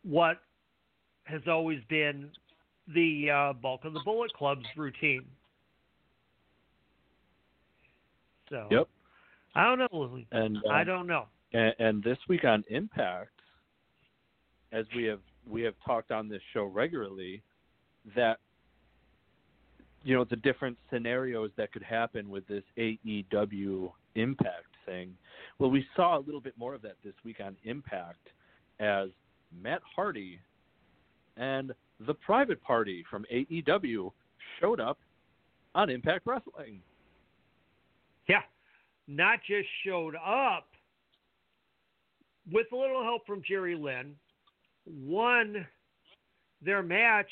[0.05, 0.41] what
[1.25, 2.29] has always been
[2.95, 5.25] the uh, bulk of the Bullet Club's routine.
[8.51, 8.89] So Yep.
[9.55, 10.21] I don't know.
[10.33, 11.27] And I um, don't know.
[11.53, 13.31] And, and this week on Impact,
[14.73, 17.43] as we have we have talked on this show regularly,
[18.17, 18.39] that
[20.05, 25.17] you know the different scenarios that could happen with this AEW Impact thing.
[25.59, 28.29] Well, we saw a little bit more of that this week on Impact
[28.81, 29.09] as
[29.63, 30.39] Matt Hardy
[31.37, 31.73] and
[32.07, 34.11] the Private Party from AEW
[34.61, 34.99] showed up
[35.75, 36.81] on Impact Wrestling.
[38.29, 38.43] Yeah,
[39.09, 40.69] not just showed up
[42.51, 44.15] with a little help from Jerry Lynn,
[44.87, 45.67] won
[46.65, 47.31] their match,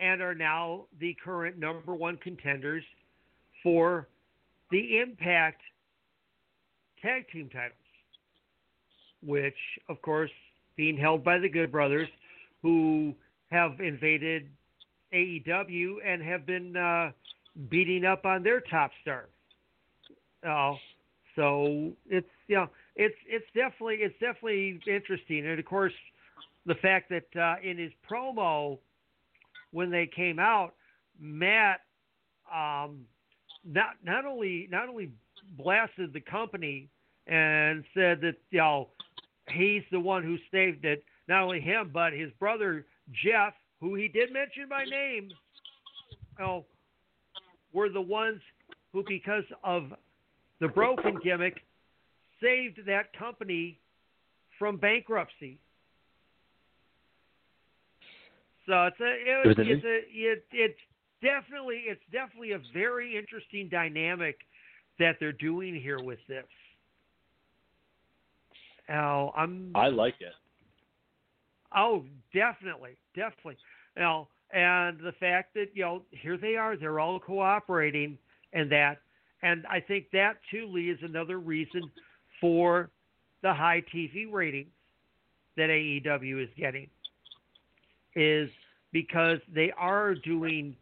[0.00, 2.84] and are now the current number one contenders
[3.62, 4.08] for
[4.70, 5.60] the Impact
[7.00, 7.72] Tag Team titles,
[9.24, 9.56] which,
[9.88, 10.30] of course,
[10.76, 12.08] being held by the Good Brothers,
[12.62, 13.14] who
[13.50, 14.48] have invaded
[15.12, 17.10] AEW and have been uh,
[17.68, 19.26] beating up on their top star.
[20.46, 20.76] Oh,
[21.36, 25.92] so it's you know it's it's definitely it's definitely interesting, and of course
[26.66, 28.78] the fact that uh, in his promo
[29.72, 30.74] when they came out,
[31.18, 31.80] Matt
[32.52, 33.06] um,
[33.64, 35.10] not not only not only
[35.56, 36.88] blasted the company
[37.26, 38.88] and said that you know
[39.50, 42.86] he's the one who saved it, not only him but his brother
[43.24, 45.28] Jeff, who he did mention by name,
[46.10, 46.64] you know,
[47.72, 48.40] were the ones
[48.92, 49.84] who because of
[50.60, 51.62] the broken gimmick
[52.40, 53.78] saved that company
[54.58, 55.58] from bankruptcy.
[58.66, 60.78] So it's a it, It it's a it, it's
[61.22, 64.36] definitely it's definitely a very interesting dynamic
[64.98, 66.44] that they're doing here with this.
[68.88, 70.32] Now I'm I like it.
[71.74, 73.56] Oh, definitely, definitely.
[73.96, 78.18] Now and the fact that you know here they are, they're all cooperating,
[78.52, 78.98] and that,
[79.42, 81.90] and I think that too, Lee, is another reason
[82.40, 82.90] for
[83.42, 84.68] the high TV ratings
[85.56, 86.88] that AEW is getting,
[88.14, 88.50] is
[88.92, 90.76] because they are doing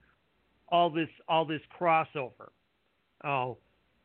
[0.68, 2.50] all this all this crossover.
[3.24, 3.58] Oh,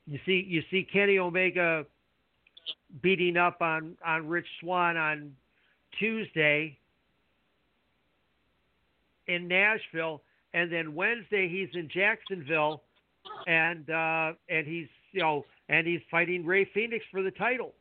[0.07, 1.85] you see, you see Kenny Omega
[3.01, 5.35] beating up on on Rich Swann on
[5.99, 6.77] Tuesday
[9.27, 10.21] in Nashville,
[10.53, 12.83] and then Wednesday he's in Jacksonville,
[13.47, 17.73] and uh, and he's you know and he's fighting Rey Fenix for the title.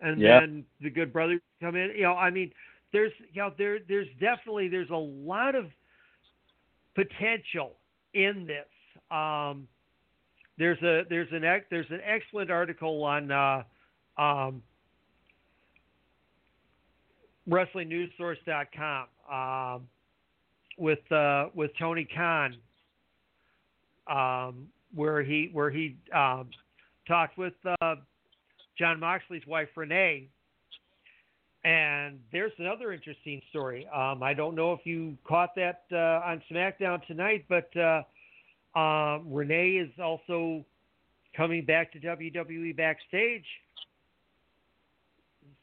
[0.00, 1.90] And then the Good Brothers come in.
[1.96, 2.52] You know, I mean,
[2.94, 5.66] there's you know there there's definitely there's a lot of
[6.94, 7.72] potential
[8.14, 8.64] in this.
[9.10, 9.66] Um,
[10.56, 13.64] there's a there's an there's an excellent article on uh,
[14.16, 14.62] um,
[17.50, 19.88] WrestlingNewsSource.com um,
[20.78, 22.56] with uh, with Tony Khan,
[24.06, 26.48] um, where he where he um,
[27.08, 27.96] talked with uh,
[28.78, 30.28] Jon Moxley's wife Renee.
[31.64, 33.86] And there's another interesting story.
[33.94, 38.02] Um, I don't know if you caught that uh, on SmackDown tonight, but uh,
[38.78, 40.62] uh, Renee is also
[41.34, 43.46] coming back to WWE backstage.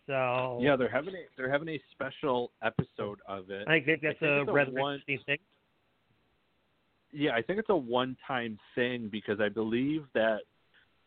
[0.08, 3.68] So Yeah, they're having a they're having a special episode of it.
[3.68, 5.38] I think that's I think a a rather one- interesting thing.
[7.14, 10.40] Yeah, I think it's a one-time thing because I believe that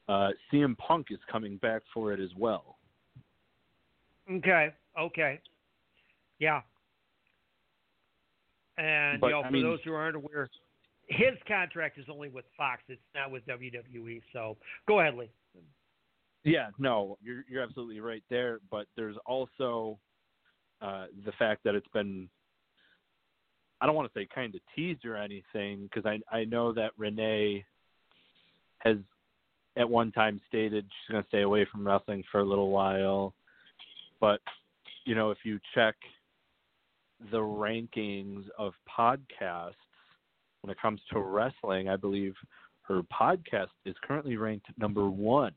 [0.07, 2.76] uh, CM Punk is coming back for it as well.
[4.30, 5.40] Okay, okay,
[6.38, 6.61] yeah.
[8.76, 10.48] And But, you know, I for mean- those who aren't aware,
[11.09, 12.83] his contract is only with Fox.
[12.88, 14.22] It's not with WWE.
[14.33, 14.57] So
[14.88, 15.30] go ahead, Lee.
[16.44, 18.60] Yeah, no, you're you're absolutely right there.
[18.71, 19.98] But there's also
[20.83, 22.29] uh, the fact that it's been
[23.81, 26.90] I don't want to say kind of teased or anything because I I know that
[26.98, 27.64] Renee
[28.79, 28.96] has
[29.77, 33.35] at one time stated she's going to stay away from wrestling for a little while,
[34.21, 34.40] but
[35.05, 35.94] you know if you check
[37.31, 39.75] the rankings of podcasts
[40.63, 42.35] when it comes to wrestling, I believe
[42.83, 45.52] her podcast is currently ranked number one.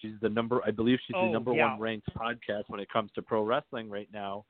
[0.00, 1.70] She's the number, I believe she's Oh, the number yeah.
[1.72, 4.44] one ranked podcast when it comes to pro wrestling right now.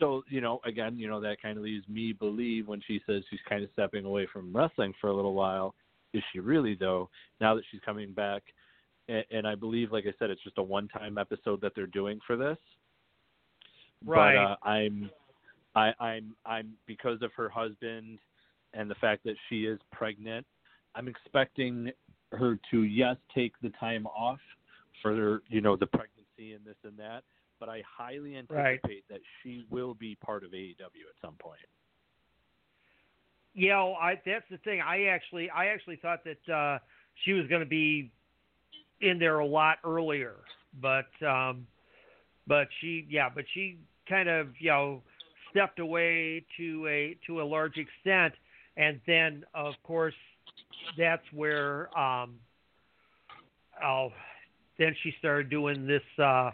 [0.00, 3.22] so you know, again, you know that kind of leaves me believe when she says
[3.30, 5.74] she's kind of stepping away from wrestling for a little while.
[6.12, 7.08] Is she really though?
[7.40, 8.42] Now that she's coming back,
[9.08, 12.20] and, and I believe, like I said, it's just a one-time episode that they're doing
[12.26, 12.58] for this.
[14.04, 14.34] Right.
[14.34, 15.10] But uh, I'm,
[15.74, 18.18] I, I'm, I'm because of her husband
[18.74, 20.46] and the fact that she is pregnant.
[20.94, 21.90] I'm expecting
[22.32, 24.40] her to yes take the time off
[25.02, 27.22] for you know the pregnancy and this and that,
[27.60, 29.04] but I highly anticipate Right.
[29.10, 31.60] that she will be part of AEW at some point.
[33.54, 34.80] You know, I that's the thing.
[34.80, 36.78] I actually I actually thought that uh
[37.24, 38.10] she was going to be
[39.00, 40.34] in there a lot earlier,
[40.80, 41.66] but um
[42.46, 43.78] but she yeah, but she
[44.08, 45.02] kind of, you know,
[45.50, 48.34] stepped away to a to a large extent.
[48.76, 50.14] And then of course
[50.98, 52.34] that's where um
[53.84, 54.10] oh
[54.78, 56.50] then she started doing this uh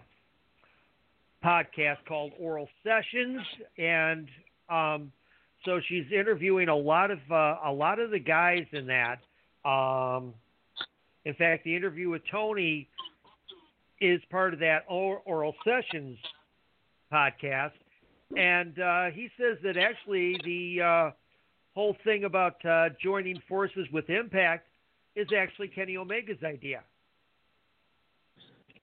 [1.45, 3.41] podcast called Oral Sessions.
[3.79, 4.29] And
[4.69, 5.13] um
[5.65, 9.19] so she's interviewing a lot of uh, a lot of the guys in that.
[9.69, 10.35] Um,
[11.25, 12.89] in fact, the interview with Tony
[14.01, 16.19] is part of that oral sessions
[17.13, 17.73] podcast,
[18.37, 21.11] and uh, he says that actually the uh,
[21.75, 24.67] whole thing about uh, joining forces with Impact
[25.17, 26.81] is actually Kenny Omega's idea.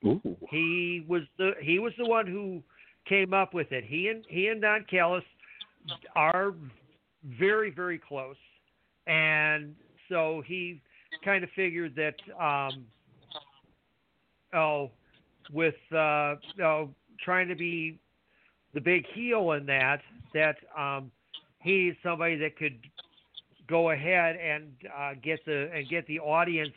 [0.05, 0.21] Ooh.
[0.51, 2.61] He was the he was the one who
[3.09, 3.83] came up with it.
[3.85, 5.23] He and he and Don Callis
[6.15, 6.53] are
[7.39, 8.35] very very close,
[9.07, 9.73] and
[10.09, 10.81] so he
[11.23, 12.85] kind of figured that um,
[14.53, 14.91] oh
[15.51, 16.89] with uh, oh,
[17.23, 17.99] trying to be
[18.73, 20.01] the big heel in that
[20.33, 21.11] that um,
[21.59, 22.77] he's somebody that could
[23.67, 26.73] go ahead and uh, get the and get the audience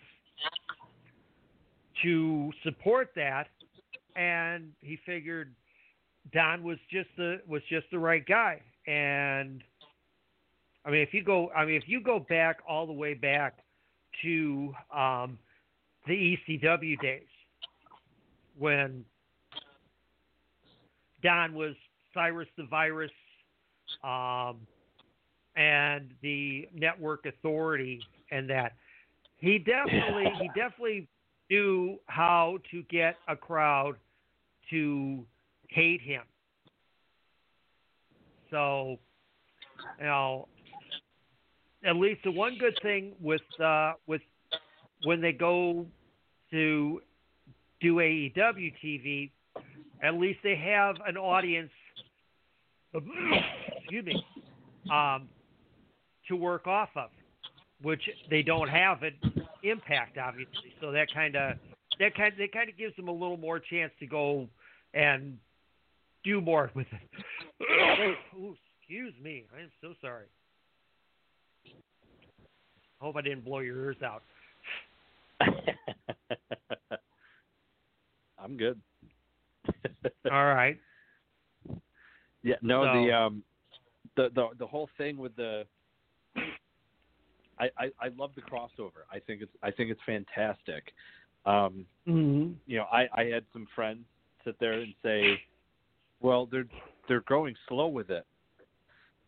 [2.02, 3.48] to support that,
[4.16, 5.52] and he figured
[6.32, 8.60] Don was just the was just the right guy.
[8.86, 9.62] And
[10.84, 13.58] I mean, if you go, I mean, if you go back all the way back
[14.22, 15.38] to um,
[16.06, 17.22] the ECW days
[18.58, 19.04] when
[21.22, 21.74] Don was
[22.14, 23.10] Cyrus the Virus
[24.02, 24.56] um,
[25.56, 28.00] and the Network Authority,
[28.30, 28.72] and that
[29.38, 31.08] he definitely he definitely
[31.50, 33.96] knew how to get a crowd
[34.70, 35.24] to
[35.68, 36.22] hate him.
[38.50, 38.98] So,
[39.98, 40.48] you know,
[41.84, 44.22] at least the one good thing with uh, with
[45.04, 45.86] when they go
[46.50, 47.00] to
[47.80, 49.30] do AEW TV,
[50.02, 51.70] at least they have an audience.
[53.78, 54.24] excuse me,
[54.92, 55.28] um,
[56.28, 57.10] to work off of,
[57.82, 59.12] which they don't have at
[59.62, 60.74] Impact, obviously.
[60.80, 61.54] So that kind of
[61.98, 64.48] that kind that kind of gives them a little more chance to go
[64.94, 65.38] and
[66.24, 68.16] do more with it.
[68.38, 70.26] Ooh, excuse me, I am so sorry.
[73.00, 74.22] Hope I didn't blow your ears out.
[78.38, 78.80] I'm good.
[80.30, 80.78] All right.
[82.42, 83.42] Yeah, no, So- the um,
[84.16, 85.64] the the the whole thing with the.
[87.58, 89.04] I, I I love the crossover.
[89.12, 90.92] I think it's I think it's fantastic.
[91.46, 92.52] Um, Mm-hmm.
[92.66, 94.04] you know, I I had some friends
[94.44, 95.38] sit there and say,
[96.20, 96.64] well, they're
[97.08, 98.24] they're growing slow with it,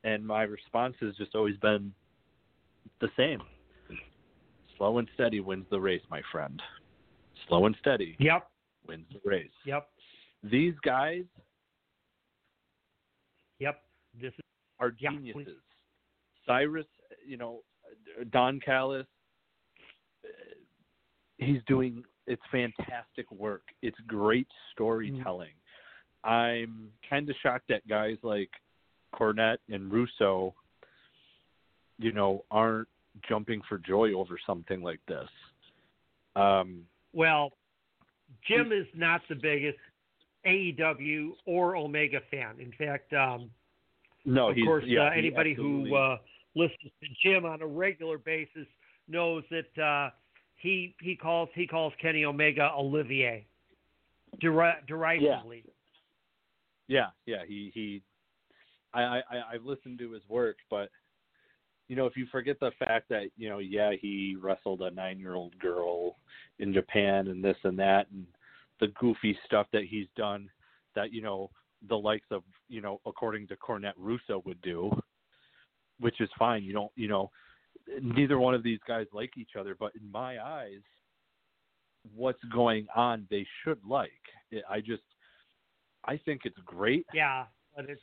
[0.04, 1.92] and my response has just always been
[3.00, 3.42] the same.
[4.82, 6.60] Slow and steady wins the race, my friend.
[7.46, 8.50] Slow and steady Yep.
[8.88, 9.52] wins the race.
[9.64, 9.88] Yep.
[10.42, 11.24] These guys
[13.60, 13.80] Yep.
[14.14, 14.40] This is
[14.80, 15.44] are geniuses.
[15.44, 15.62] please.
[16.44, 16.88] Cyrus,
[17.24, 17.62] you know,
[18.30, 19.06] Don Callis,
[20.24, 20.28] uh,
[21.38, 23.72] he's doing it's fantastic work.
[23.82, 25.54] It's great storytelling.
[26.24, 28.50] I'm kind of shocked that guys like
[29.14, 30.56] Cornette and Russo,
[31.98, 32.88] you know, aren't
[33.28, 35.28] jumping for joy over something like this.
[36.36, 36.82] Um,
[37.12, 37.52] well.
[38.48, 39.78] Jim is not the biggest
[40.46, 42.56] AEW or Omega fan.
[42.58, 43.50] In fact, um,
[44.24, 46.16] no, of course, yeah, uh, anybody who uh,
[46.54, 48.66] listens to Jim on a regular basis
[49.08, 50.10] knows that uh,
[50.56, 53.46] he he calls he calls Kenny Omega Olivier
[54.40, 55.64] deri- derisively.
[56.88, 58.02] Yeah, yeah, yeah, he he.
[58.94, 60.88] I I- I've listened to his work, but
[61.88, 65.58] you know, if you forget the fact that you know, yeah, he wrestled a nine-year-old
[65.58, 66.16] girl
[66.58, 68.26] in Japan and this and that, and
[68.80, 70.48] the goofy stuff that he's done,
[70.94, 71.50] that you know,
[71.88, 74.90] the likes of you know, according to Cornette Russo would do,
[76.00, 76.62] which is fine.
[76.62, 77.30] You don't, you know,
[78.00, 80.80] neither one of these guys like each other, but in my eyes,
[82.14, 84.10] what's going on, they should like.
[84.68, 85.02] I just,
[86.04, 88.02] I think it's great Yeah, but it's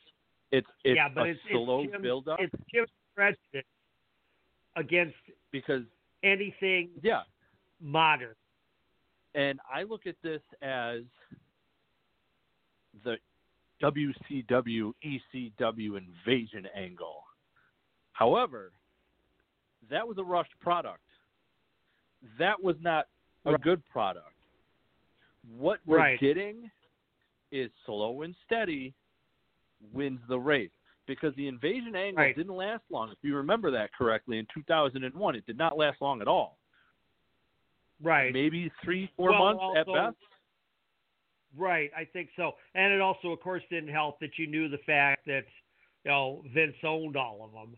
[0.52, 2.88] It's it's yeah, but a it's slow it's Jim's, build up It's Jim's
[3.20, 3.68] prejudice
[4.76, 5.16] against
[5.52, 5.82] because
[6.22, 7.22] anything yeah,
[7.80, 8.34] modern.
[9.34, 11.02] and I look at this as
[13.04, 13.16] the
[13.82, 17.22] WCW ECW invasion angle.
[18.12, 18.72] However,
[19.90, 21.04] that was a rushed product.
[22.38, 23.06] That was not
[23.46, 23.60] a Right.
[23.62, 24.34] good product.
[25.58, 26.20] What we're Right.
[26.20, 26.70] getting
[27.50, 28.94] is slow and steady
[29.92, 30.70] wins the race
[31.10, 32.36] because the invasion angle Right.
[32.36, 33.10] didn't last long.
[33.10, 36.56] If you remember that correctly, in 2001, it did not last long at all.
[38.00, 38.32] Right.
[38.32, 40.16] Maybe three, four Well, months at best.
[41.56, 42.52] Right, I think so.
[42.76, 45.44] And it also, of course, didn't help that you knew the fact that
[46.04, 47.76] you know Vince owned all of them.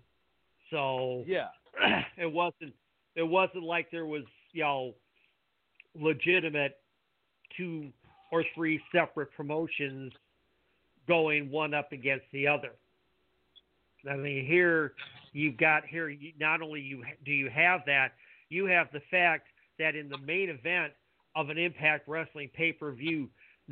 [0.70, 1.49] So Yeah.
[2.18, 2.74] it wasn't
[3.14, 4.95] it wasn't like there was you know
[5.95, 6.83] legitimate
[7.57, 7.91] two
[8.30, 10.12] or three separate promotions
[11.09, 12.72] going one up against the other.
[14.11, 14.95] I mean, here
[15.33, 18.13] you've got here you, not only you do you have that,
[18.49, 19.49] you have the fact
[19.79, 20.93] that in the main event
[21.35, 23.29] of an Impact Wrestling pay per view,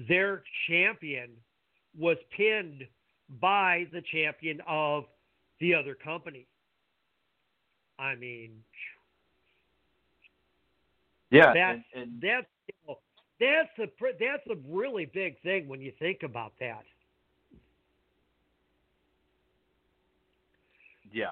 [0.08, 1.30] their champion
[1.98, 2.86] was pinned
[3.40, 5.04] by the champion of
[5.60, 6.46] the other company.
[7.98, 8.62] I mean,
[11.30, 11.52] Yeah.
[11.52, 12.98] that's and, and that's you know,
[13.38, 16.84] that's a that's a really big thing when you think about that.
[21.12, 21.26] Yeah.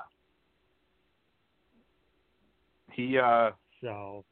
[2.92, 3.50] He uh
[3.80, 4.24] So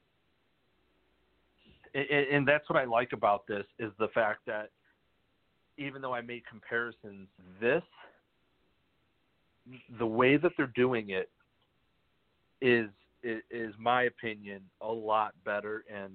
[1.94, 4.70] and, and that's what I like about this is the fact that
[5.78, 7.28] even though I made comparisons,
[7.60, 7.82] this
[9.98, 11.30] the way that they're doing it
[12.60, 12.88] is
[13.22, 16.12] is, is my opinion a lot better and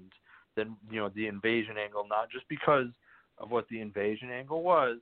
[0.56, 2.88] than you know the invasion angle not just because
[3.38, 4.98] of what the invasion angle was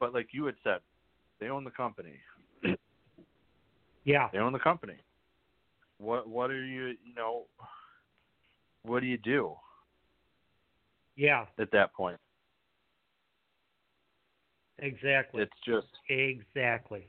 [0.00, 0.80] but like you had said
[1.40, 2.14] they own the company
[4.04, 4.94] yeah, they own the company
[5.98, 7.44] what what are you you know
[8.82, 9.52] what do you do
[11.16, 12.16] yeah, at that point
[14.78, 17.04] exactly, it's just exactly.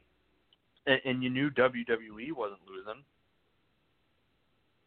[0.85, 3.03] and, and you knew WWE wasn't losing.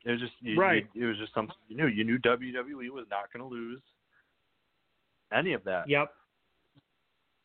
[0.04, 0.86] It was just you, Right.
[0.92, 1.86] you- it was just something you knew.
[1.86, 3.80] You knew WWE was not going to lose
[5.32, 5.88] any of that.
[5.88, 6.12] Yep,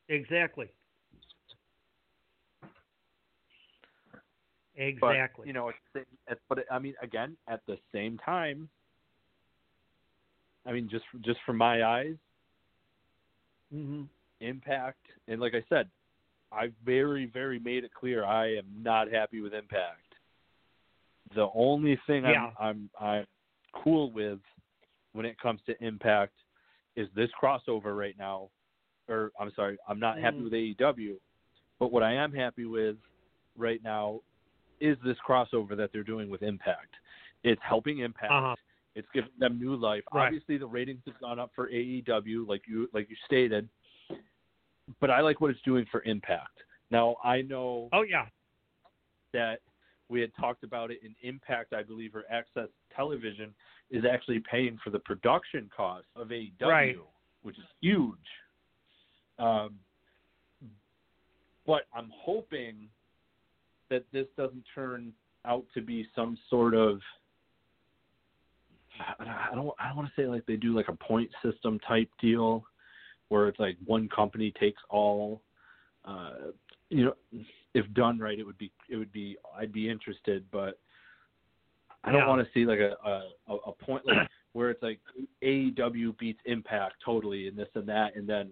[0.10, 0.68] exactly,
[4.80, 5.48] But exactly.
[5.48, 5.72] you know,
[6.48, 8.70] but I mean, again, at the same time,
[10.66, 12.16] I mean, just just from my eyes,
[13.72, 14.04] hmm
[14.42, 15.90] Impact, and like I said,
[16.52, 20.16] I very very made it clear I am not happy with Impact.
[21.36, 22.52] The only thing Yeah.
[22.60, 23.26] I'm I'm I'm
[23.84, 24.40] cool with
[25.12, 26.34] when it comes to Impact
[26.96, 28.50] is this crossover right now.
[29.10, 30.44] Or I'm sorry, I'm not happy Mhm.
[30.44, 31.20] with AEW,
[31.80, 32.96] but what I am happy with
[33.58, 34.22] right now
[34.82, 36.94] is this crossover that they're doing with Impact.
[37.44, 38.32] It's helping Impact.
[38.32, 38.56] Uh-huh.
[38.96, 40.04] It's giving them new life.
[40.14, 40.26] Right.
[40.26, 43.70] Obviously, the ratings have gone up for AEW, like you like you stated.
[45.00, 46.58] But I like what it's doing for Impact.
[46.92, 48.26] Now I know Oh yeah,
[49.34, 49.60] that
[50.10, 53.54] we had talked about it in Impact, I believe, or AXS Television
[53.92, 56.98] is actually paying for the production cost of AEW, Right.
[57.44, 58.18] which is huge.
[59.38, 59.76] Um,
[61.66, 62.90] but I'm hoping
[63.90, 65.14] that this doesn't turn
[65.46, 67.00] out to be some sort of
[69.20, 72.10] I don't I don't want to say like they do like a point system type
[72.20, 72.66] deal
[73.30, 75.42] where it's like one company takes all
[76.06, 76.52] uh
[76.90, 77.14] you know
[77.74, 80.80] if done right it would be it would be I'd be interested but
[82.04, 82.28] I don't Yeah.
[82.28, 85.00] want to see like a, a a point like where it's like
[85.44, 88.52] AEW beats Impact totally and this and that and then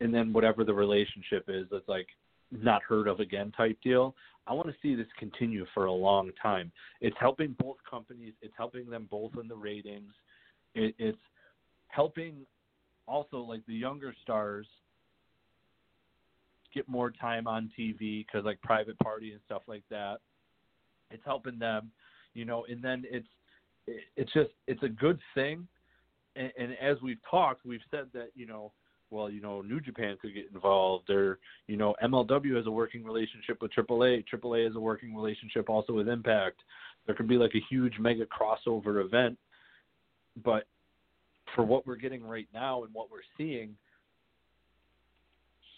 [0.00, 2.08] and then whatever the relationship is it's like
[2.50, 4.14] not heard of again type deal.
[4.46, 6.72] I want to see this continue for a long time.
[7.00, 8.32] It's helping both companies.
[8.40, 10.12] It's helping them both in the ratings.
[10.74, 11.18] It, it's
[11.88, 12.46] helping
[13.06, 14.66] also like the younger stars
[16.74, 20.18] get more time on TV because like Private Party and stuff like that.
[21.10, 21.90] It's helping them,
[22.34, 22.66] you know.
[22.68, 23.26] And then it's
[23.86, 25.66] it- it's just it's a good thing.
[26.36, 28.72] And, and as we've talked, we've said that you know
[29.10, 33.04] well, you know, New Japan could get involved, or you know, MLW has a working
[33.04, 34.24] relationship with AAA.
[34.32, 36.60] AAA has a working relationship also with Impact.
[37.06, 39.38] There could be like a huge mega crossover event,
[40.44, 40.64] but
[41.54, 43.74] for what we're getting right now and what we're seeing,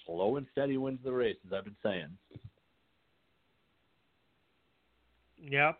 [0.04, 2.08] slow and steady wins the race, as I've been saying.
[5.42, 5.78] Yep.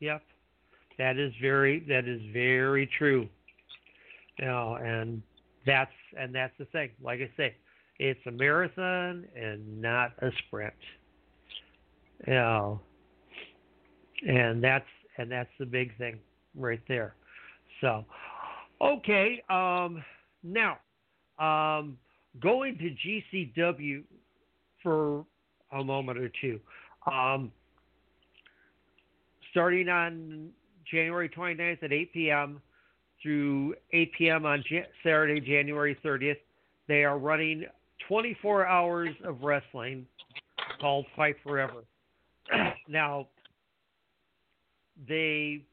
[0.00, 0.22] Yep.
[0.98, 3.28] That is very that is very true.
[4.38, 5.22] Know, and
[5.66, 6.90] that's and that's the thing.
[7.02, 7.54] Like I say,
[7.98, 10.74] It's a marathon and not a sprint.
[12.26, 12.80] You know,
[14.26, 14.84] and that's
[15.18, 16.18] and that's the big thing
[16.54, 17.14] right there.
[17.80, 18.04] So,
[18.80, 20.02] okay, um,
[20.42, 20.78] now
[21.38, 21.96] um,
[22.40, 24.02] going to GCW
[24.82, 25.24] for
[25.72, 26.60] a moment or two.
[27.10, 27.50] Um,
[29.50, 30.50] starting on
[30.90, 32.60] January 29th at 8 p.m.
[33.22, 34.46] through 8 p.m.
[34.46, 36.38] on J- Saturday, January 30th,
[36.88, 37.64] they are running
[38.08, 40.06] 24 hours of wrestling
[40.80, 41.84] called Fight Forever.
[42.88, 43.26] now,
[45.08, 45.64] they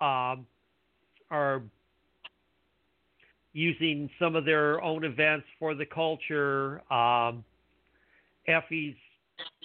[0.00, 0.46] um,
[1.30, 1.62] are
[3.52, 6.82] using some of their own events for the culture.
[6.92, 7.44] Um,
[8.48, 8.96] Effie's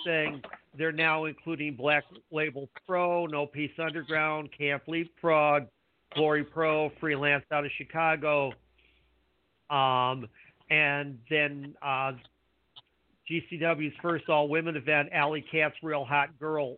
[0.06, 0.42] saying
[0.78, 5.64] they're now including Black Label Pro, No Peace Underground, Camp Leapfrog,
[6.16, 8.52] Glory Pro, Freelance out of Chicago,
[9.70, 10.28] um,
[10.70, 12.14] and then uh,
[13.30, 16.78] GCW's first all women event, Allie Katch's Real Hot Girl.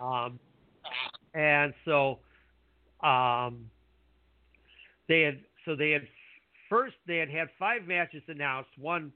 [0.00, 0.38] Um,
[1.34, 2.18] and so
[3.02, 3.70] um,
[5.08, 6.02] they had so they had
[6.68, 8.70] first they had had five matches announced.
[8.78, 9.12] One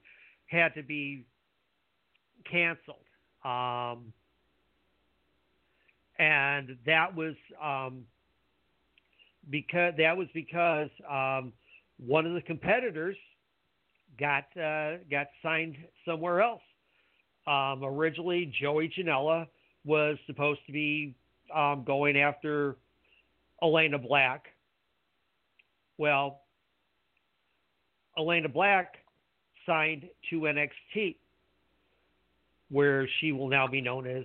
[0.47, 1.25] had to be
[2.51, 2.97] canceled,
[3.45, 4.13] um,
[6.19, 8.05] and that was um,
[9.51, 11.53] because that was because um,
[11.99, 13.17] one of the competitors
[14.19, 15.77] got uh, got signed
[16.07, 16.63] somewhere else.
[17.47, 19.47] Um, originally, Joey Janela
[19.85, 21.15] was supposed to be
[21.55, 22.77] um, going after
[23.63, 24.47] Elayna Black.
[25.99, 26.41] Well,
[28.19, 28.95] Elayna Black
[29.67, 31.17] signed to NXT,
[32.71, 34.25] where she will now be known as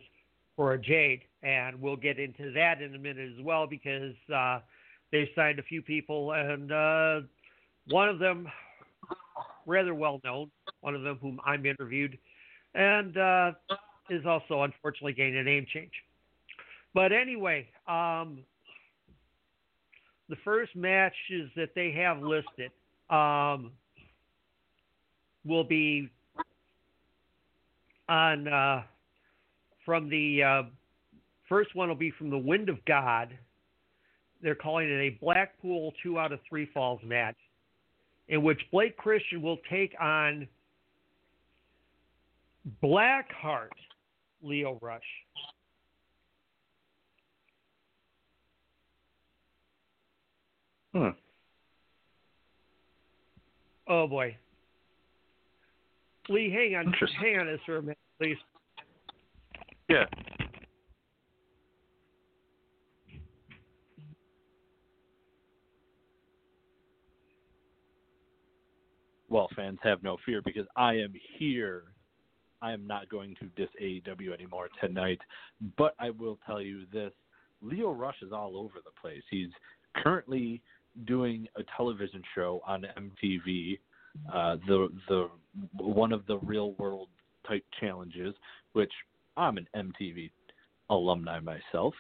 [0.56, 1.22] Cora Jade.
[1.42, 4.60] And we'll get into that in a minute as well because uh,
[5.12, 7.22] they've signed a few people, and uh,
[7.90, 8.48] one of them,
[9.66, 10.52] rather well known,
[10.82, 12.18] one of them whom I'm interviewed,
[12.76, 13.52] and uh,
[14.10, 15.92] is also unfortunately getting a name change.
[16.94, 18.40] But anyway, um,
[20.28, 22.72] the first matches that they have listed
[23.10, 23.72] um,
[25.46, 26.10] will be
[28.08, 28.84] on uh,
[29.86, 30.64] from the uh,
[31.48, 33.30] first one will be from the Wind of God.
[34.42, 37.36] They're calling it a Blackpool two out of three falls match,
[38.28, 40.48] in which Blake Christian will take on
[42.82, 43.70] Blackheart
[44.42, 45.02] Lio Rush.
[50.94, 51.10] Hmm.
[53.88, 54.36] Oh boy.
[56.30, 58.38] Lee, hang on, hang on this for a minute, please.
[59.90, 60.06] Yeah.
[69.30, 71.84] Well, fans have no fear because I am here.
[72.62, 75.20] I am not going to diss AEW anymore tonight,
[75.78, 77.14] but I will tell you this:
[77.62, 79.24] Lio Rush is all over the place.
[79.30, 79.50] He's
[79.96, 80.62] currently
[81.06, 83.80] doing a television show on MTV,
[84.34, 85.30] uh, the the
[85.78, 87.10] one of the real world
[87.48, 88.34] type challenges,
[88.74, 88.92] which
[89.38, 90.32] I'm an MTV
[90.90, 91.94] alumni myself.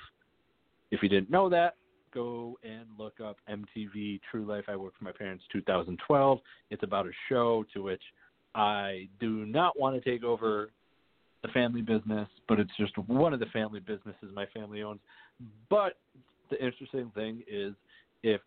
[0.91, 1.75] If you didn't know that,
[2.13, 4.65] go and look up MTV True Life.
[4.67, 6.39] I worked for my parents 2012.
[6.69, 8.01] It's about a show to which
[8.55, 10.71] I do not want to take over
[11.41, 14.99] the family business, but it's just one of the family businesses my family owns.
[15.69, 15.97] But
[16.49, 17.73] the interesting thing is
[18.23, 18.41] if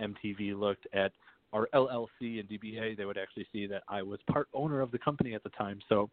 [0.00, 1.12] MTV looked at
[1.52, 4.98] our LLC and DBA, they would actually see that I was part owner of the
[4.98, 5.80] company at the time.
[5.88, 6.08] So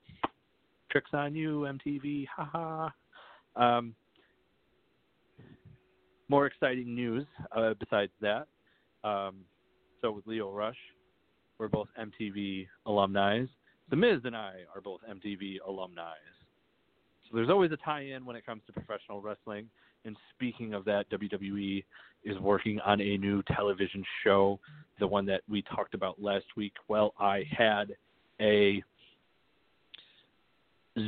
[0.91, 2.89] tricks on you, MTV, haha.
[3.55, 3.95] Um,
[6.29, 7.25] more exciting news
[7.55, 8.47] uh, besides that.
[9.03, 9.37] Um,
[10.01, 10.77] so with Lio Rush,
[11.57, 13.43] we're both MTV alumni.
[13.89, 16.13] The Miz and I are both MTV alumni.
[17.29, 19.67] So there's always a tie-in when it comes to professional wrestling.
[20.05, 21.83] And speaking of that, WWE
[22.23, 24.59] is working on a new television show,
[24.99, 26.73] the one that we talked about last week.
[26.87, 27.95] Well, I had
[28.39, 28.81] a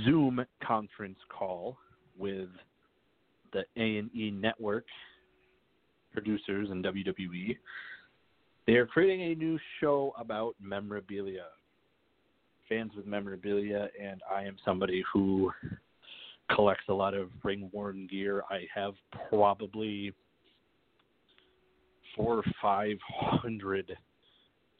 [0.05, 1.77] Zoom conference call
[2.17, 2.49] with
[3.53, 4.85] the A&E network
[6.11, 7.57] producers and WWE.
[8.67, 11.45] They are creating a new show about memorabilia.
[12.69, 15.51] Fans with memorabilia, and I am somebody who
[16.55, 18.43] collects a lot of ring worn gear.
[18.49, 18.93] I have
[19.29, 20.13] probably
[22.15, 23.91] four or five hundred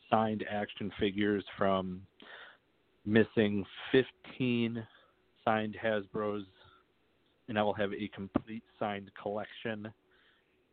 [0.10, 2.02] signed action figures from
[3.06, 4.86] missing 15
[5.44, 6.46] signed Hasbro's,
[7.48, 9.92] and I will have a complete signed collection.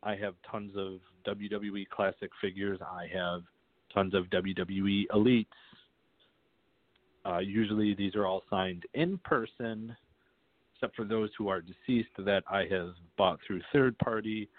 [0.03, 2.79] I have tons of WWE classic figures.
[2.81, 3.41] I have
[3.93, 5.45] tons of WWE elites.
[7.25, 9.95] Uh, usually these are all signed in person,
[10.73, 14.49] except for those who are deceased that I have bought through third party,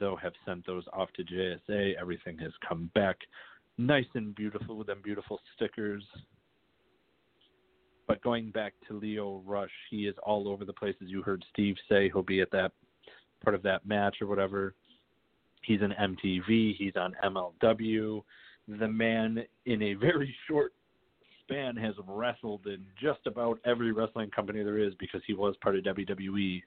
[0.00, 1.94] though have sent those off to JSA.
[1.94, 3.18] Everything has come back
[3.78, 6.02] nice and beautiful with them beautiful stickers.
[8.08, 11.44] But going back to Lio Rush, he is all over the place, as you heard
[11.52, 12.10] Steve say.
[12.12, 12.72] He'll be at that
[13.44, 14.74] part of that match or whatever.
[15.68, 16.76] He's on MTV.
[16.78, 18.22] He's on MLW.
[18.68, 20.72] The man, in a very short
[21.42, 25.76] span, has wrestled in just about every wrestling company there is because he was part
[25.76, 26.62] of WWE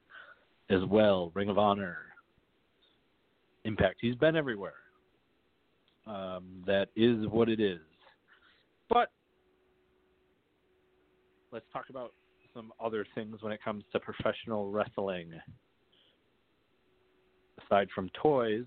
[0.70, 1.32] as well.
[1.34, 1.97] Ring of Honor,
[3.66, 3.97] Impact.
[4.02, 4.76] He's been everywhere.
[6.06, 7.80] Um, that is what it is.
[8.88, 9.10] But
[11.52, 12.12] let's talk about
[12.54, 15.32] some other things when it comes to professional wrestling.
[17.66, 18.66] Aside from toys,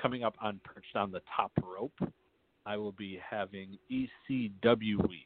[0.00, 1.98] coming up on Perched on the Top Rope,
[2.66, 5.20] I will be having ECW Week.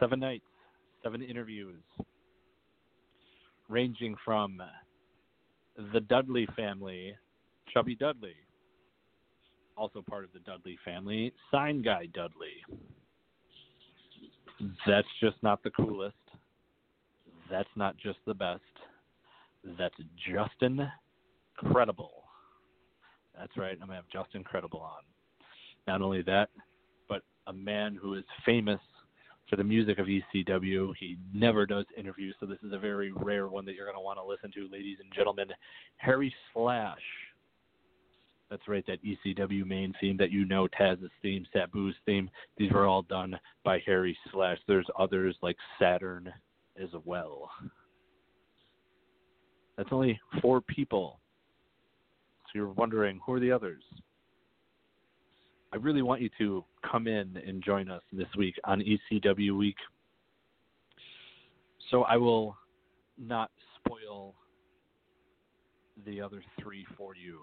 [0.00, 0.44] Seven nights,
[1.02, 1.82] seven interviews,
[3.68, 4.60] ranging from
[5.92, 7.14] the Dudley family,
[7.72, 8.34] Chubby Dudley,
[9.76, 12.62] also part of the Dudley family, Sign Guy Dudley.
[14.86, 16.16] That's just not the coolest.
[17.50, 18.60] That's not just the best.
[19.78, 19.94] That's
[20.32, 20.88] Justin
[21.56, 22.23] Credible.
[23.38, 23.72] That's right.
[23.72, 25.02] I'm going to have Justin Credible on.
[25.86, 26.48] Not only that,
[27.08, 28.80] but a man who is famous
[29.48, 30.92] for the music of ECW.
[30.98, 34.00] He never does interviews, so this is a very rare one that you're going to
[34.00, 35.48] want to listen to, ladies and gentlemen.
[35.96, 36.98] Harry Slash.
[38.50, 42.30] That's right, that ECW main theme that you know, Taz's theme, Sabu's theme.
[42.56, 44.58] These were all done by Harry Slash.
[44.68, 46.32] There's others like Saturn
[46.80, 47.50] as well.
[49.76, 51.20] That's only four people.
[52.54, 53.82] You're wondering, who are the others?
[55.72, 59.76] I really want you to come in and join us this week on ECW Week.
[61.90, 62.56] So I will
[63.18, 64.34] not spoil
[66.06, 67.40] the other three for you.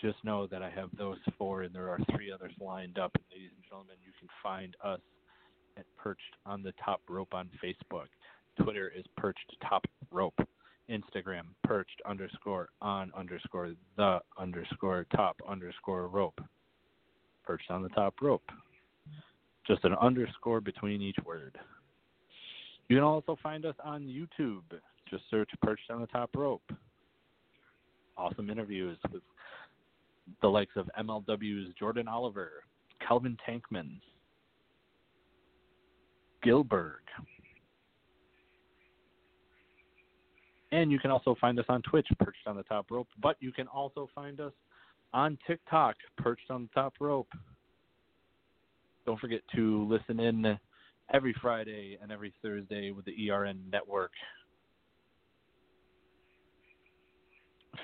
[0.00, 3.12] Just know that I have those four, and there are three others lined up.
[3.14, 5.00] And ladies and gentlemen, you can find us
[5.76, 8.06] at Perched on the Top Rope on Facebook.
[8.60, 10.38] Twitter is Perched Top Rope.
[10.90, 16.40] Instagram, perched underscore on underscore the underscore top underscore rope.
[17.44, 18.50] Perched on the top rope.
[19.66, 21.58] Just an underscore between each word.
[22.88, 24.62] You can also find us on YouTube.
[25.10, 26.72] Just search Perched on the Top Rope.
[28.16, 29.22] Awesome interviews with
[30.42, 32.64] the likes of MLW's Jordan Oliver,
[33.06, 34.00] Calvin Tankman,
[36.42, 37.04] Gilbert,
[40.70, 43.08] And you can also find us on Twitch, Perched on the Top Rope.
[43.22, 44.52] But you can also find us
[45.14, 47.28] on TikTok, Perched on the Top Rope.
[49.06, 50.58] Don't forget to listen in
[51.12, 54.12] every Friday and every Thursday with the ERN Network.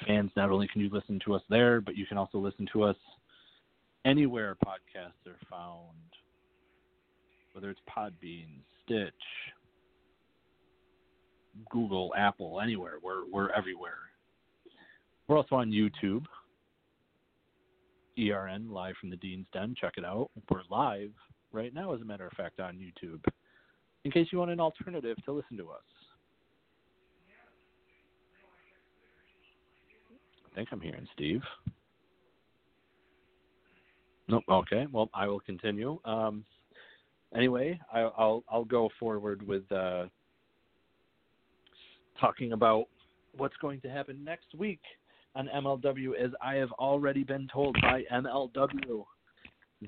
[0.07, 2.83] Fans, not only can you listen to us there, but you can also listen to
[2.83, 2.97] us
[4.05, 5.97] anywhere podcasts are found,
[7.53, 9.15] whether it's Podbean, Stitch,
[11.71, 12.95] Google, Apple, anywhere.
[13.03, 13.99] We're we're everywhere.
[15.29, 16.25] We're also on YouTube.
[18.19, 19.75] ERN live from the Dean's Den.
[19.81, 20.31] Check it out.
[20.51, 21.11] We're live
[21.53, 23.25] right now, as a matter of fact, on YouTube.
[24.05, 25.83] In case you want an alternative to listen to us.
[30.47, 31.43] I think I'm hearing Steve.
[34.29, 34.45] Nope.
[34.49, 34.87] Okay.
[34.93, 35.99] Well, I will continue.
[36.05, 36.45] Um,
[37.35, 40.05] anyway, I, will I'll go forward with uh,
[42.21, 42.87] talking about
[43.37, 44.81] what's going to happen next week
[45.35, 49.05] on MLW, as I have already been told by MLW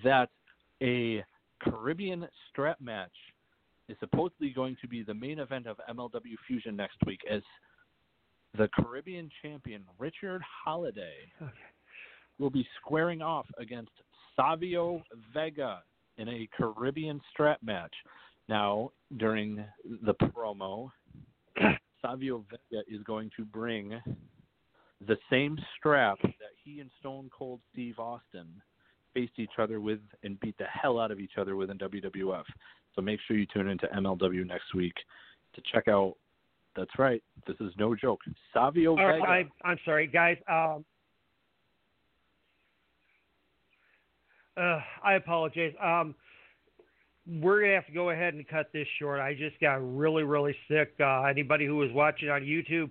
[0.02, 0.28] that
[0.82, 1.24] a
[1.62, 3.12] Caribbean strap match
[3.88, 7.42] is supposedly going to be the main event of MLW Fusion next week, as
[8.58, 11.52] the Caribbean champion Richard Holliday okay.
[12.38, 13.92] will be squaring off against
[14.34, 15.02] Savio
[15.32, 15.82] Vega
[16.18, 17.94] in a Caribbean strap match.
[18.48, 19.64] Now, during
[20.02, 20.90] the promo,
[22.02, 24.00] Savio Vega is going to bring
[25.06, 28.46] the same strap that he and Stone Cold Steve Austin
[29.14, 32.44] faced each other with and beat the hell out of each other with in WWF.
[32.94, 34.94] So make sure you tune into MLW next week
[35.54, 36.14] to check out.
[36.76, 37.22] That's right.
[37.46, 38.20] This is no joke.
[38.52, 39.06] Savio Vega.
[39.06, 40.36] Right, I, am sorry, guys.
[40.48, 40.84] Um,
[44.58, 45.72] uh, I apologize.
[45.82, 46.14] Um,
[47.26, 49.20] we're gonna have to go ahead and cut this short.
[49.20, 50.94] I just got really, really sick.
[51.00, 52.90] Uh, anybody who was watching on YouTube,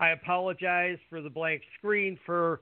[0.00, 2.60] I apologize for the blank screen for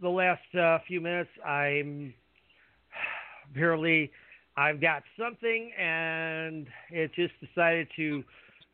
[0.00, 1.30] the last uh, few minutes.
[1.46, 2.12] I'm
[3.50, 4.10] apparently
[4.56, 8.22] I've got something, and it just decided to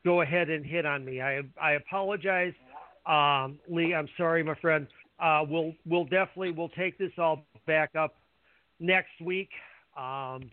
[0.04, 1.20] go ahead and hit on me.
[1.20, 2.54] I I apologize,
[3.06, 3.94] um, Lee.
[3.94, 4.86] I'm sorry, my friend.
[5.20, 8.16] Uh, we'll we'll definitely we'll take this all back up
[8.80, 9.50] next week.
[9.96, 10.50] Um,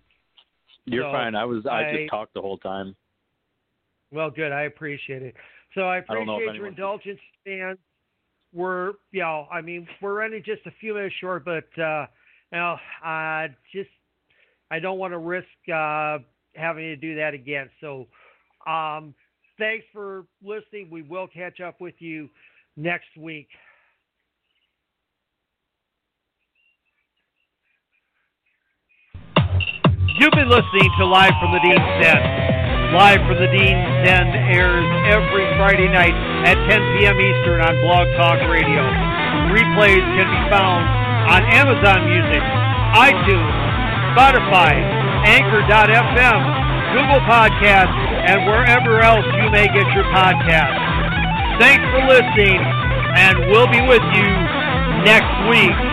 [0.85, 1.35] You're so fine.
[1.35, 2.95] I was I, I- just talked the whole time.
[4.11, 4.51] well, good.
[4.51, 5.35] I appreciate it.
[5.73, 7.77] So I I don't know if appreciate your anyone- indulgence, fans.
[8.53, 12.05] We're, you know, I mean, we're running just a few minutes short, but uh,
[12.51, 13.89] you know, uh, just
[14.69, 16.19] I don't want to risk uh,
[16.55, 17.67] having to do that again.
[17.81, 18.05] So,
[18.67, 19.15] um,
[19.57, 20.89] thanks for listening.
[20.91, 22.29] We will catch up with you
[22.77, 23.47] next week.
[30.13, 32.21] You've been listening to Live from the Dean's Den.
[32.93, 36.13] Live from the Dean's Den airs every Friday night
[36.45, 37.17] at 10 p.m.
[37.17, 38.85] Eastern on Blog Talk Radio.
[39.49, 40.85] Replays can be found
[41.33, 42.45] on Amazon Music,
[42.93, 43.57] iTunes,
[44.13, 44.77] Spotify,
[45.25, 46.39] Anchor.fm,
[46.93, 47.97] Google Podcasts,
[48.29, 50.77] and wherever else you may get your podcasts.
[51.57, 52.61] Thanks for listening,
[53.17, 54.29] and we'll be with you
[55.09, 55.92] next week.